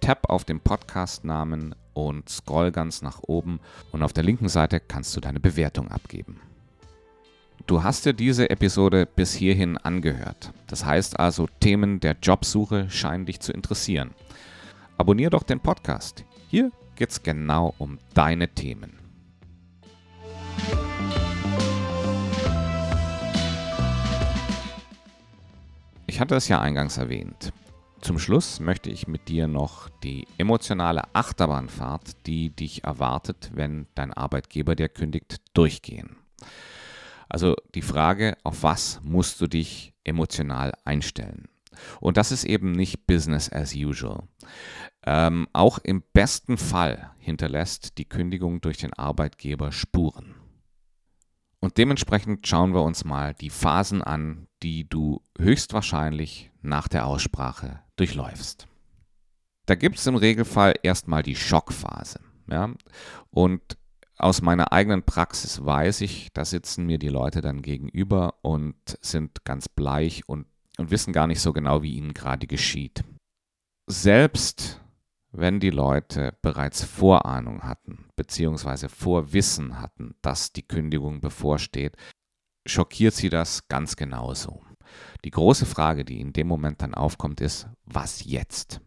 Tap 0.00 0.30
auf 0.30 0.46
den 0.46 0.60
Podcast-Namen 0.60 1.74
und 1.92 2.30
scroll 2.30 2.72
ganz 2.72 3.02
nach 3.02 3.20
oben 3.24 3.60
und 3.92 4.02
auf 4.02 4.14
der 4.14 4.24
linken 4.24 4.48
Seite 4.48 4.80
kannst 4.80 5.14
du 5.14 5.20
deine 5.20 5.38
Bewertung 5.38 5.90
abgeben. 5.90 6.40
Du 7.70 7.84
hast 7.84 8.04
dir 8.04 8.14
diese 8.14 8.50
Episode 8.50 9.06
bis 9.06 9.32
hierhin 9.32 9.78
angehört. 9.78 10.52
Das 10.66 10.84
heißt 10.84 11.20
also, 11.20 11.46
Themen 11.60 12.00
der 12.00 12.16
Jobsuche 12.20 12.90
scheinen 12.90 13.26
dich 13.26 13.38
zu 13.38 13.52
interessieren. 13.52 14.10
Abonnier 14.98 15.30
doch 15.30 15.44
den 15.44 15.60
Podcast. 15.60 16.24
Hier 16.48 16.72
geht 16.96 17.10
es 17.10 17.22
genau 17.22 17.72
um 17.78 18.00
deine 18.12 18.48
Themen. 18.48 18.98
Ich 26.08 26.18
hatte 26.18 26.34
es 26.34 26.48
ja 26.48 26.60
eingangs 26.60 26.98
erwähnt. 26.98 27.52
Zum 28.00 28.18
Schluss 28.18 28.58
möchte 28.58 28.90
ich 28.90 29.06
mit 29.06 29.28
dir 29.28 29.46
noch 29.46 29.88
die 30.02 30.26
emotionale 30.38 31.04
Achterbahnfahrt, 31.12 32.26
die 32.26 32.50
dich 32.50 32.82
erwartet, 32.82 33.52
wenn 33.54 33.86
dein 33.94 34.12
Arbeitgeber 34.12 34.74
dir 34.74 34.88
kündigt, 34.88 35.36
durchgehen. 35.54 36.16
Also 37.30 37.54
die 37.74 37.82
Frage, 37.82 38.36
auf 38.42 38.64
was 38.64 39.00
musst 39.02 39.40
du 39.40 39.46
dich 39.46 39.94
emotional 40.04 40.74
einstellen? 40.84 41.48
Und 42.00 42.16
das 42.16 42.32
ist 42.32 42.44
eben 42.44 42.72
nicht 42.72 43.06
Business 43.06 43.50
as 43.50 43.74
usual. 43.74 44.24
Ähm, 45.06 45.46
auch 45.52 45.78
im 45.78 46.02
besten 46.12 46.58
Fall 46.58 47.12
hinterlässt 47.18 47.96
die 47.96 48.04
Kündigung 48.04 48.60
durch 48.60 48.78
den 48.78 48.92
Arbeitgeber 48.92 49.72
Spuren. 49.72 50.34
Und 51.60 51.78
dementsprechend 51.78 52.46
schauen 52.46 52.74
wir 52.74 52.82
uns 52.82 53.04
mal 53.04 53.34
die 53.34 53.50
Phasen 53.50 54.02
an, 54.02 54.48
die 54.62 54.88
du 54.88 55.22
höchstwahrscheinlich 55.38 56.50
nach 56.62 56.88
der 56.88 57.06
Aussprache 57.06 57.80
durchläufst. 57.96 58.66
Da 59.66 59.76
gibt 59.76 59.98
es 59.98 60.06
im 60.06 60.16
Regelfall 60.16 60.74
erstmal 60.82 61.22
die 61.22 61.36
Schockphase. 61.36 62.20
Ja? 62.50 62.74
Und 63.30 63.76
aus 64.20 64.42
meiner 64.42 64.72
eigenen 64.72 65.02
Praxis 65.02 65.64
weiß 65.64 66.02
ich, 66.02 66.32
da 66.32 66.44
sitzen 66.44 66.86
mir 66.86 66.98
die 66.98 67.08
Leute 67.08 67.40
dann 67.40 67.62
gegenüber 67.62 68.34
und 68.42 68.76
sind 69.00 69.44
ganz 69.44 69.68
bleich 69.68 70.28
und, 70.28 70.46
und 70.78 70.90
wissen 70.90 71.12
gar 71.12 71.26
nicht 71.26 71.40
so 71.40 71.52
genau, 71.52 71.82
wie 71.82 71.94
ihnen 71.94 72.14
gerade 72.14 72.46
geschieht. 72.46 73.04
Selbst 73.86 74.80
wenn 75.32 75.60
die 75.60 75.70
Leute 75.70 76.36
bereits 76.42 76.82
Vorahnung 76.82 77.62
hatten, 77.62 78.06
beziehungsweise 78.16 78.88
Vorwissen 78.88 79.80
hatten, 79.80 80.14
dass 80.22 80.52
die 80.52 80.66
Kündigung 80.66 81.20
bevorsteht, 81.20 81.96
schockiert 82.66 83.14
sie 83.14 83.28
das 83.28 83.68
ganz 83.68 83.96
genauso. 83.96 84.62
Die 85.24 85.30
große 85.30 85.66
Frage, 85.66 86.04
die 86.04 86.20
in 86.20 86.32
dem 86.32 86.48
Moment 86.48 86.82
dann 86.82 86.94
aufkommt, 86.94 87.40
ist, 87.40 87.68
was 87.84 88.24
jetzt? 88.24 88.80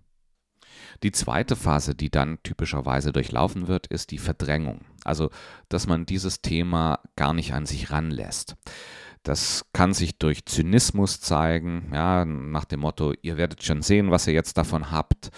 Die 1.02 1.12
zweite 1.12 1.56
Phase, 1.56 1.96
die 1.96 2.10
dann 2.10 2.42
typischerweise 2.44 3.12
durchlaufen 3.12 3.68
wird, 3.68 3.88
ist 3.88 4.12
die 4.12 4.18
Verdrängung. 4.18 4.86
Also, 5.06 5.30
dass 5.70 5.88
man 5.88 6.06
dieses 6.06 6.42
Thema 6.42 7.00
gar 7.16 7.34
nicht 7.34 7.54
an 7.54 7.66
sich 7.66 7.92
ranlässt. 7.92 8.56
Das 9.24 9.66
kann 9.72 9.94
sich 9.94 10.18
durch 10.18 10.46
Zynismus 10.46 11.22
zeigen, 11.22 11.92
ja, 11.94 12.26
nach 12.26 12.66
dem 12.66 12.82
Motto, 12.82 13.14
ihr 13.22 13.38
werdet 13.38 13.64
schon 13.64 13.82
sehen, 13.82 14.12
was 14.12 14.28
ihr 14.28 14.34
jetzt 14.34 14.58
davon 14.58 14.92
habt. 14.92 15.32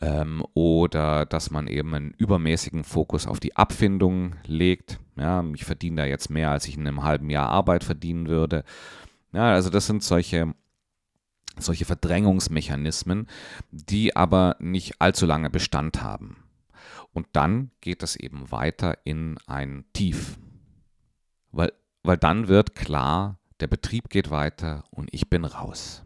Ähm, 0.00 0.44
oder 0.54 1.26
dass 1.26 1.50
man 1.50 1.66
eben 1.66 1.92
einen 1.92 2.10
übermäßigen 2.12 2.84
Fokus 2.84 3.26
auf 3.26 3.40
die 3.40 3.56
Abfindung 3.56 4.36
legt. 4.46 5.00
Ja, 5.16 5.44
ich 5.54 5.64
verdiene 5.64 6.02
da 6.02 6.06
jetzt 6.06 6.30
mehr, 6.30 6.52
als 6.52 6.68
ich 6.68 6.76
in 6.76 6.86
einem 6.86 7.02
halben 7.02 7.30
Jahr 7.30 7.48
Arbeit 7.48 7.82
verdienen 7.82 8.28
würde. 8.28 8.62
Ja, 9.32 9.52
also 9.52 9.70
das 9.70 9.86
sind 9.86 10.04
solche 10.04 10.54
solche 11.60 11.84
Verdrängungsmechanismen, 11.84 13.26
die 13.70 14.14
aber 14.16 14.56
nicht 14.60 15.00
allzu 15.00 15.26
lange 15.26 15.50
Bestand 15.50 16.02
haben. 16.02 16.36
Und 17.18 17.26
dann 17.32 17.72
geht 17.80 18.04
es 18.04 18.14
eben 18.14 18.52
weiter 18.52 18.96
in 19.02 19.38
ein 19.48 19.84
Tief. 19.92 20.38
Weil, 21.50 21.72
weil 22.04 22.16
dann 22.16 22.46
wird 22.46 22.76
klar, 22.76 23.40
der 23.58 23.66
Betrieb 23.66 24.08
geht 24.08 24.30
weiter 24.30 24.84
und 24.92 25.08
ich 25.10 25.28
bin 25.28 25.44
raus. 25.44 26.04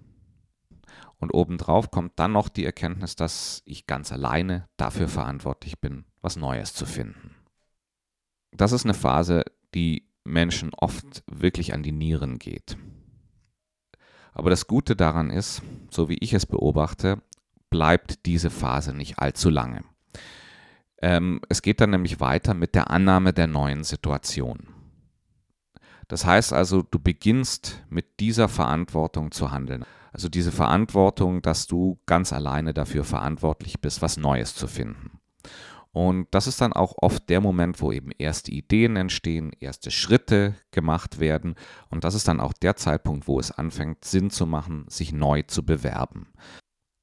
Und 1.19 1.35
obendrauf 1.35 1.91
kommt 1.91 2.13
dann 2.17 2.33
noch 2.33 2.49
die 2.49 2.65
Erkenntnis, 2.65 3.15
dass 3.15 3.61
ich 3.67 3.87
ganz 3.87 4.11
alleine 4.11 4.71
dafür 4.79 5.07
verantwortlich 5.07 5.81
bin, 5.81 6.07
was 6.23 6.37
Neues 6.37 6.73
zu 6.73 6.87
finden. 6.87 7.35
Das 8.51 8.73
ist 8.73 8.87
eine 8.87 8.95
Phase, 8.95 9.45
die 9.75 10.09
Menschen 10.25 10.71
oft 10.73 11.25
wirklich 11.31 11.75
an 11.75 11.83
die 11.83 11.93
Nieren 11.93 12.39
geht. 12.39 12.79
Aber 14.33 14.49
das 14.49 14.67
Gute 14.67 14.97
daran 14.97 15.29
ist, 15.29 15.61
so 15.91 16.09
wie 16.09 16.17
ich 16.23 16.33
es 16.33 16.47
beobachte, 16.47 17.21
bleibt 17.69 18.25
diese 18.25 18.49
Phase 18.49 18.95
nicht 18.95 19.19
allzu 19.19 19.51
lange. 19.51 19.85
Ähm, 21.03 21.41
es 21.49 21.63
geht 21.63 21.81
dann 21.81 21.91
nämlich 21.91 22.21
weiter 22.21 22.55
mit 22.55 22.75
der 22.75 22.91
Annahme 22.91 23.33
der 23.33 23.49
neuen 23.49 23.85
Situation. 23.85 24.69
Das 26.09 26.25
heißt 26.25 26.53
also, 26.53 26.83
du 26.83 26.99
beginnst 26.99 27.83
mit 27.89 28.21
dieser 28.21 28.49
Verantwortung 28.49 29.33
zu 29.33 29.51
handeln. 29.51 29.85
Also 30.13 30.29
diese 30.29 30.53
Verantwortung, 30.53 31.43
dass 31.43 31.67
du 31.67 31.99
ganz 32.07 32.33
alleine 32.33 32.75
dafür 32.75 33.05
verantwortlich 33.05 33.81
bist, 33.81 34.03
was 34.03 34.17
Neues 34.17 34.55
zu 34.55 34.67
finden. 34.67 35.19
Und 35.91 36.29
das 36.31 36.47
ist 36.47 36.61
dann 36.61 36.73
auch 36.73 36.95
oft 37.01 37.29
der 37.29 37.41
Moment, 37.41 37.81
wo 37.83 37.93
eben 37.93 38.11
erste 38.19 38.51
Ideen 38.51 38.97
entstehen, 38.97 39.53
erste 39.61 39.91
Schritte 39.91 40.55
gemacht 40.71 41.19
werden. 41.19 41.55
Und 41.91 42.05
das 42.05 42.15
ist 42.15 42.29
dann 42.29 42.41
auch 42.41 42.55
der 42.55 42.77
Zeitpunkt, 42.77 43.29
wo 43.29 43.39
es 43.39 43.51
anfängt, 43.51 44.05
Sinn 44.05 44.31
zu 44.31 44.47
machen, 44.47 44.87
sich 44.89 45.13
neu 45.13 45.43
zu 45.43 45.65
bewerben. 45.65 46.29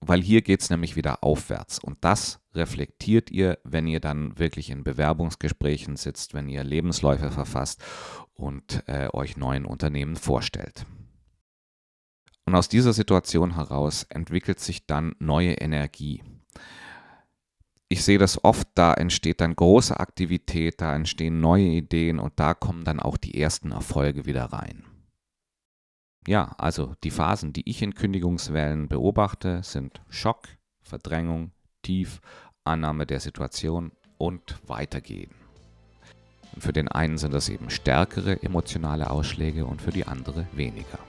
Weil 0.02 0.22
hier 0.22 0.42
geht 0.42 0.62
es 0.62 0.70
nämlich 0.70 0.96
wieder 0.96 1.24
aufwärts. 1.24 1.80
Und 1.80 1.98
das 2.02 2.40
reflektiert 2.54 3.30
ihr, 3.32 3.60
wenn 3.64 3.88
ihr 3.88 4.00
dann 4.00 4.38
wirklich 4.40 4.70
in 4.70 4.84
Bewerbungsgesprächen 4.84 5.98
sitzt, 5.98 6.34
wenn 6.34 6.48
ihr 6.48 6.64
Lebensläufe 6.64 7.32
verfasst 7.32 7.84
und 8.34 8.84
äh, 8.88 9.10
euch 9.12 9.38
neuen 9.38 9.66
Unternehmen 9.66 10.16
vorstellt. 10.16 10.86
Und 12.46 12.56
aus 12.56 12.70
dieser 12.70 12.94
Situation 12.94 13.56
heraus 13.56 14.04
entwickelt 14.10 14.60
sich 14.60 14.88
dann 14.88 15.16
neue 15.20 15.54
Energie 15.54 16.24
ich 17.92 18.04
sehe 18.04 18.20
das 18.20 18.44
oft, 18.44 18.68
da 18.76 18.94
entsteht 18.94 19.42
dann 19.42 19.56
große 19.56 20.00
Aktivität, 20.00 20.80
da 20.80 20.96
entstehen 20.96 21.42
neue 21.42 21.66
Ideen 21.66 22.20
und 22.20 22.40
da 22.40 22.54
kommen 22.54 22.84
dann 22.84 23.00
auch 23.00 23.18
die 23.18 23.42
ersten 23.42 23.72
Erfolge 23.72 24.28
wieder 24.28 24.46
rein. 24.46 24.84
Ja, 26.27 26.53
also 26.58 26.95
die 27.03 27.12
Phasen, 27.12 27.53
die 27.53 27.69
ich 27.69 27.82
in 27.82 27.95
Kündigungswellen 27.95 28.88
beobachte, 28.88 29.62
sind 29.63 30.01
Schock, 30.10 30.47
Verdrängung, 30.82 31.51
Tief, 31.82 32.21
Annahme 32.63 33.05
der 33.05 33.19
Situation 33.19 33.91
und 34.17 34.60
Weitergehen. 34.67 35.32
Für 36.58 36.73
den 36.73 36.88
einen 36.88 37.17
sind 37.17 37.34
das 37.34 37.49
eben 37.49 37.69
stärkere 37.69 38.43
emotionale 38.43 39.10
Ausschläge 39.10 39.65
und 39.65 39.82
für 39.82 39.91
die 39.91 40.05
andere 40.05 40.45
weniger. 40.51 40.99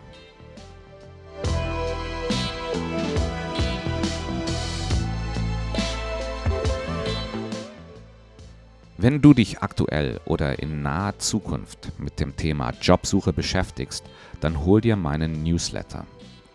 Wenn 9.02 9.22
du 9.22 9.32
dich 9.32 9.62
aktuell 9.62 10.20
oder 10.26 10.58
in 10.58 10.82
naher 10.82 11.18
Zukunft 11.18 11.90
mit 11.98 12.20
dem 12.20 12.36
Thema 12.36 12.74
Jobsuche 12.82 13.32
beschäftigst, 13.32 14.04
dann 14.42 14.62
hol 14.66 14.82
dir 14.82 14.94
meinen 14.94 15.42
Newsletter. 15.42 16.04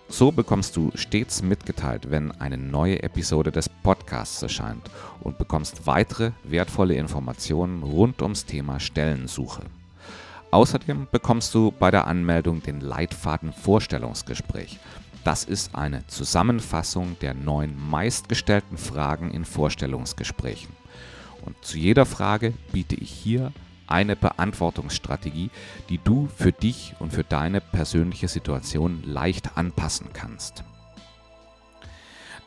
So 0.10 0.32
bekommst 0.32 0.76
du 0.78 0.92
stets 0.94 1.42
mitgeteilt, 1.42 2.12
wenn 2.12 2.32
eine 2.34 2.60
neue 2.60 3.02
Episode 3.02 3.52
des 3.52 3.68
Podcasts 3.68 4.44
erscheint 4.44 4.92
und 5.22 5.40
bekommst 5.40 5.88
weitere 5.88 6.34
wertvolle 6.44 6.94
Informationen 6.94 7.82
rund 7.82 8.22
ums 8.22 8.46
Thema 8.46 8.80
Stellensuche. 8.80 9.64
Außerdem 10.52 11.08
bekommst 11.12 11.52
du 11.56 11.72
bei 11.72 11.90
der 11.90 12.06
Anmeldung 12.06 12.62
den 12.62 12.80
Leitfaden 12.80 13.54
Vorstellungsgespräch. 13.54 14.78
Das 15.24 15.46
ist 15.46 15.74
eine 15.74 16.06
Zusammenfassung 16.06 17.18
der 17.22 17.34
neun 17.34 17.74
meistgestellten 17.90 18.78
Fragen 18.78 19.32
in 19.32 19.46
Vorstellungsgesprächen. 19.46 20.85
Und 21.46 21.56
zu 21.64 21.78
jeder 21.78 22.06
Frage 22.06 22.54
biete 22.72 22.96
ich 22.96 23.12
hier 23.12 23.52
eine 23.88 24.16
Beantwortungsstrategie, 24.16 25.52
die 25.90 26.00
du 26.00 26.28
für 26.36 26.52
dich 26.52 26.96
und 27.00 27.14
für 27.14 27.24
deine 27.24 27.62
persönliche 27.62 28.28
Situation 28.28 29.04
leicht 29.06 29.58
anpassen 29.58 30.08
kannst. 30.14 30.64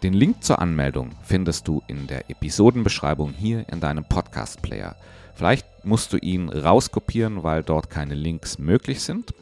Den 0.02 0.12
Link 0.12 0.44
zur 0.44 0.61
Anmeldung 0.61 1.11
findest 1.22 1.66
du 1.66 1.82
in 1.88 2.06
der 2.06 2.30
Episodenbeschreibung 2.30 3.32
hier 3.32 3.68
in 3.68 3.80
deinem 3.80 4.04
Podcast-Player. 4.04 4.94
Vielleicht 5.34 5.66
musst 5.84 6.12
du 6.12 6.18
ihn 6.18 6.48
rauskopieren, 6.48 7.42
weil 7.42 7.62
dort 7.62 7.90
keine 7.90 8.14
Links 8.14 8.58
möglich 8.58 9.00
sind, 9.00 9.34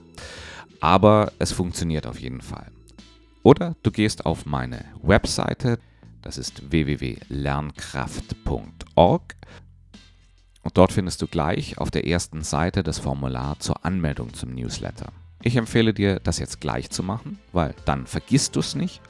aber 0.80 1.32
es 1.38 1.52
funktioniert 1.52 2.06
auf 2.06 2.18
jeden 2.20 2.40
Fall. 2.40 2.66
Oder 3.42 3.76
du 3.82 3.90
gehst 3.90 4.26
auf 4.26 4.46
meine 4.46 4.84
Webseite 5.02 5.78
Das 6.26 6.36
ist 6.38 6.70
www.lernkraft.org. 6.72 9.36
Und 10.62 10.76
dort 10.76 10.92
findest 10.92 11.22
du 11.22 11.28
gleich 11.28 11.78
auf 11.78 11.92
der 11.92 12.08
ersten 12.08 12.42
Seite 12.42 12.82
das 12.82 12.98
Formular 12.98 13.60
zur 13.60 13.84
Anmeldung 13.84 14.34
zum 14.34 14.52
Newsletter. 14.52 15.12
Ich 15.40 15.54
empfehle 15.54 15.94
dir, 15.94 16.18
das 16.18 16.40
jetzt 16.40 16.60
gleich 16.60 16.90
zu 16.90 17.04
machen, 17.04 17.38
weil 17.52 17.76
dann 17.84 18.08
vergisst 18.08 18.56
du 18.56 18.60
es 18.60 18.74
nicht 18.74 19.00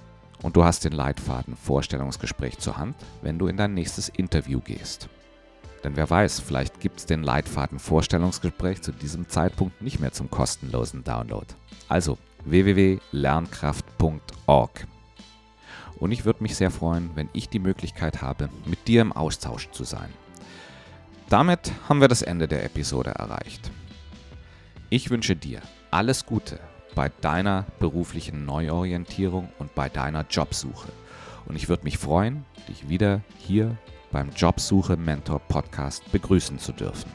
und 0.43 0.57
du 0.57 0.65
hast 0.65 0.85
den 0.85 0.93
Leitfaden 0.93 1.57
Vorstellungsgespräch 1.57 2.59
zur 2.59 2.77
Hand, 2.77 2.97
wenn 3.23 3.39
du 3.39 3.47
in 3.47 3.57
dein 3.57 3.73
nächstes 3.73 4.11
Interview 4.11 4.61
gehst. 4.61 5.09
Denn 5.85 5.97
wer 5.97 6.11
weiß, 6.11 6.41
vielleicht 6.41 6.81
gibt 6.81 6.99
es 6.99 7.07
den 7.07 7.23
Leitfaden 7.23 7.79
Vorstellungsgespräch 7.79 8.83
zu 8.83 8.93
diesem 8.93 9.31
Zeitpunkt 9.31 9.81
nicht 9.81 10.01
mehr 10.01 10.13
zum 10.13 10.31
kostenlosen 10.31 11.03
Download. 11.03 11.47
Also 11.89 12.19
www.lernkraft.org. 12.45 14.87
Und 15.99 16.13
ich 16.13 16.25
würde 16.25 16.43
mich 16.43 16.57
sehr 16.57 16.71
freuen, 16.71 17.11
wenn 17.15 17.29
ich 17.33 17.49
die 17.49 17.59
Möglichkeit 17.59 18.23
habe, 18.23 18.49
mit 18.67 18.87
dir 18.87 19.01
im 19.03 19.13
Austausch 19.13 19.71
zu 19.71 19.85
sein. 19.85 20.11
Damit 21.29 21.73
haben 21.89 22.01
wir 22.01 22.09
das 22.09 22.23
Ende 22.23 22.47
der 22.47 22.65
Episode 22.65 23.11
erreicht. 23.11 23.71
Ich 24.91 25.11
wünsche 25.11 25.35
dir 25.35 25.61
alles 25.91 26.27
Gute 26.27 26.61
bei 26.95 27.11
deiner 27.21 27.67
beruflichen 27.79 28.45
Neuorientierung 28.45 29.49
und 29.59 29.75
bei 29.75 29.89
deiner 29.89 30.25
Jobsuche. 30.29 30.89
Und 31.47 31.57
ich 31.57 31.69
würde 31.69 31.85
mich 31.85 31.99
freuen, 31.99 32.45
dich 32.69 32.89
wieder 32.89 33.23
hier 33.39 33.77
beim 34.13 34.31
Jobsuche 34.31 34.97
Mentor 34.97 35.41
Podcast 35.41 36.11
begrüßen 36.13 36.59
zu 36.59 36.73
dürfen. 36.73 37.11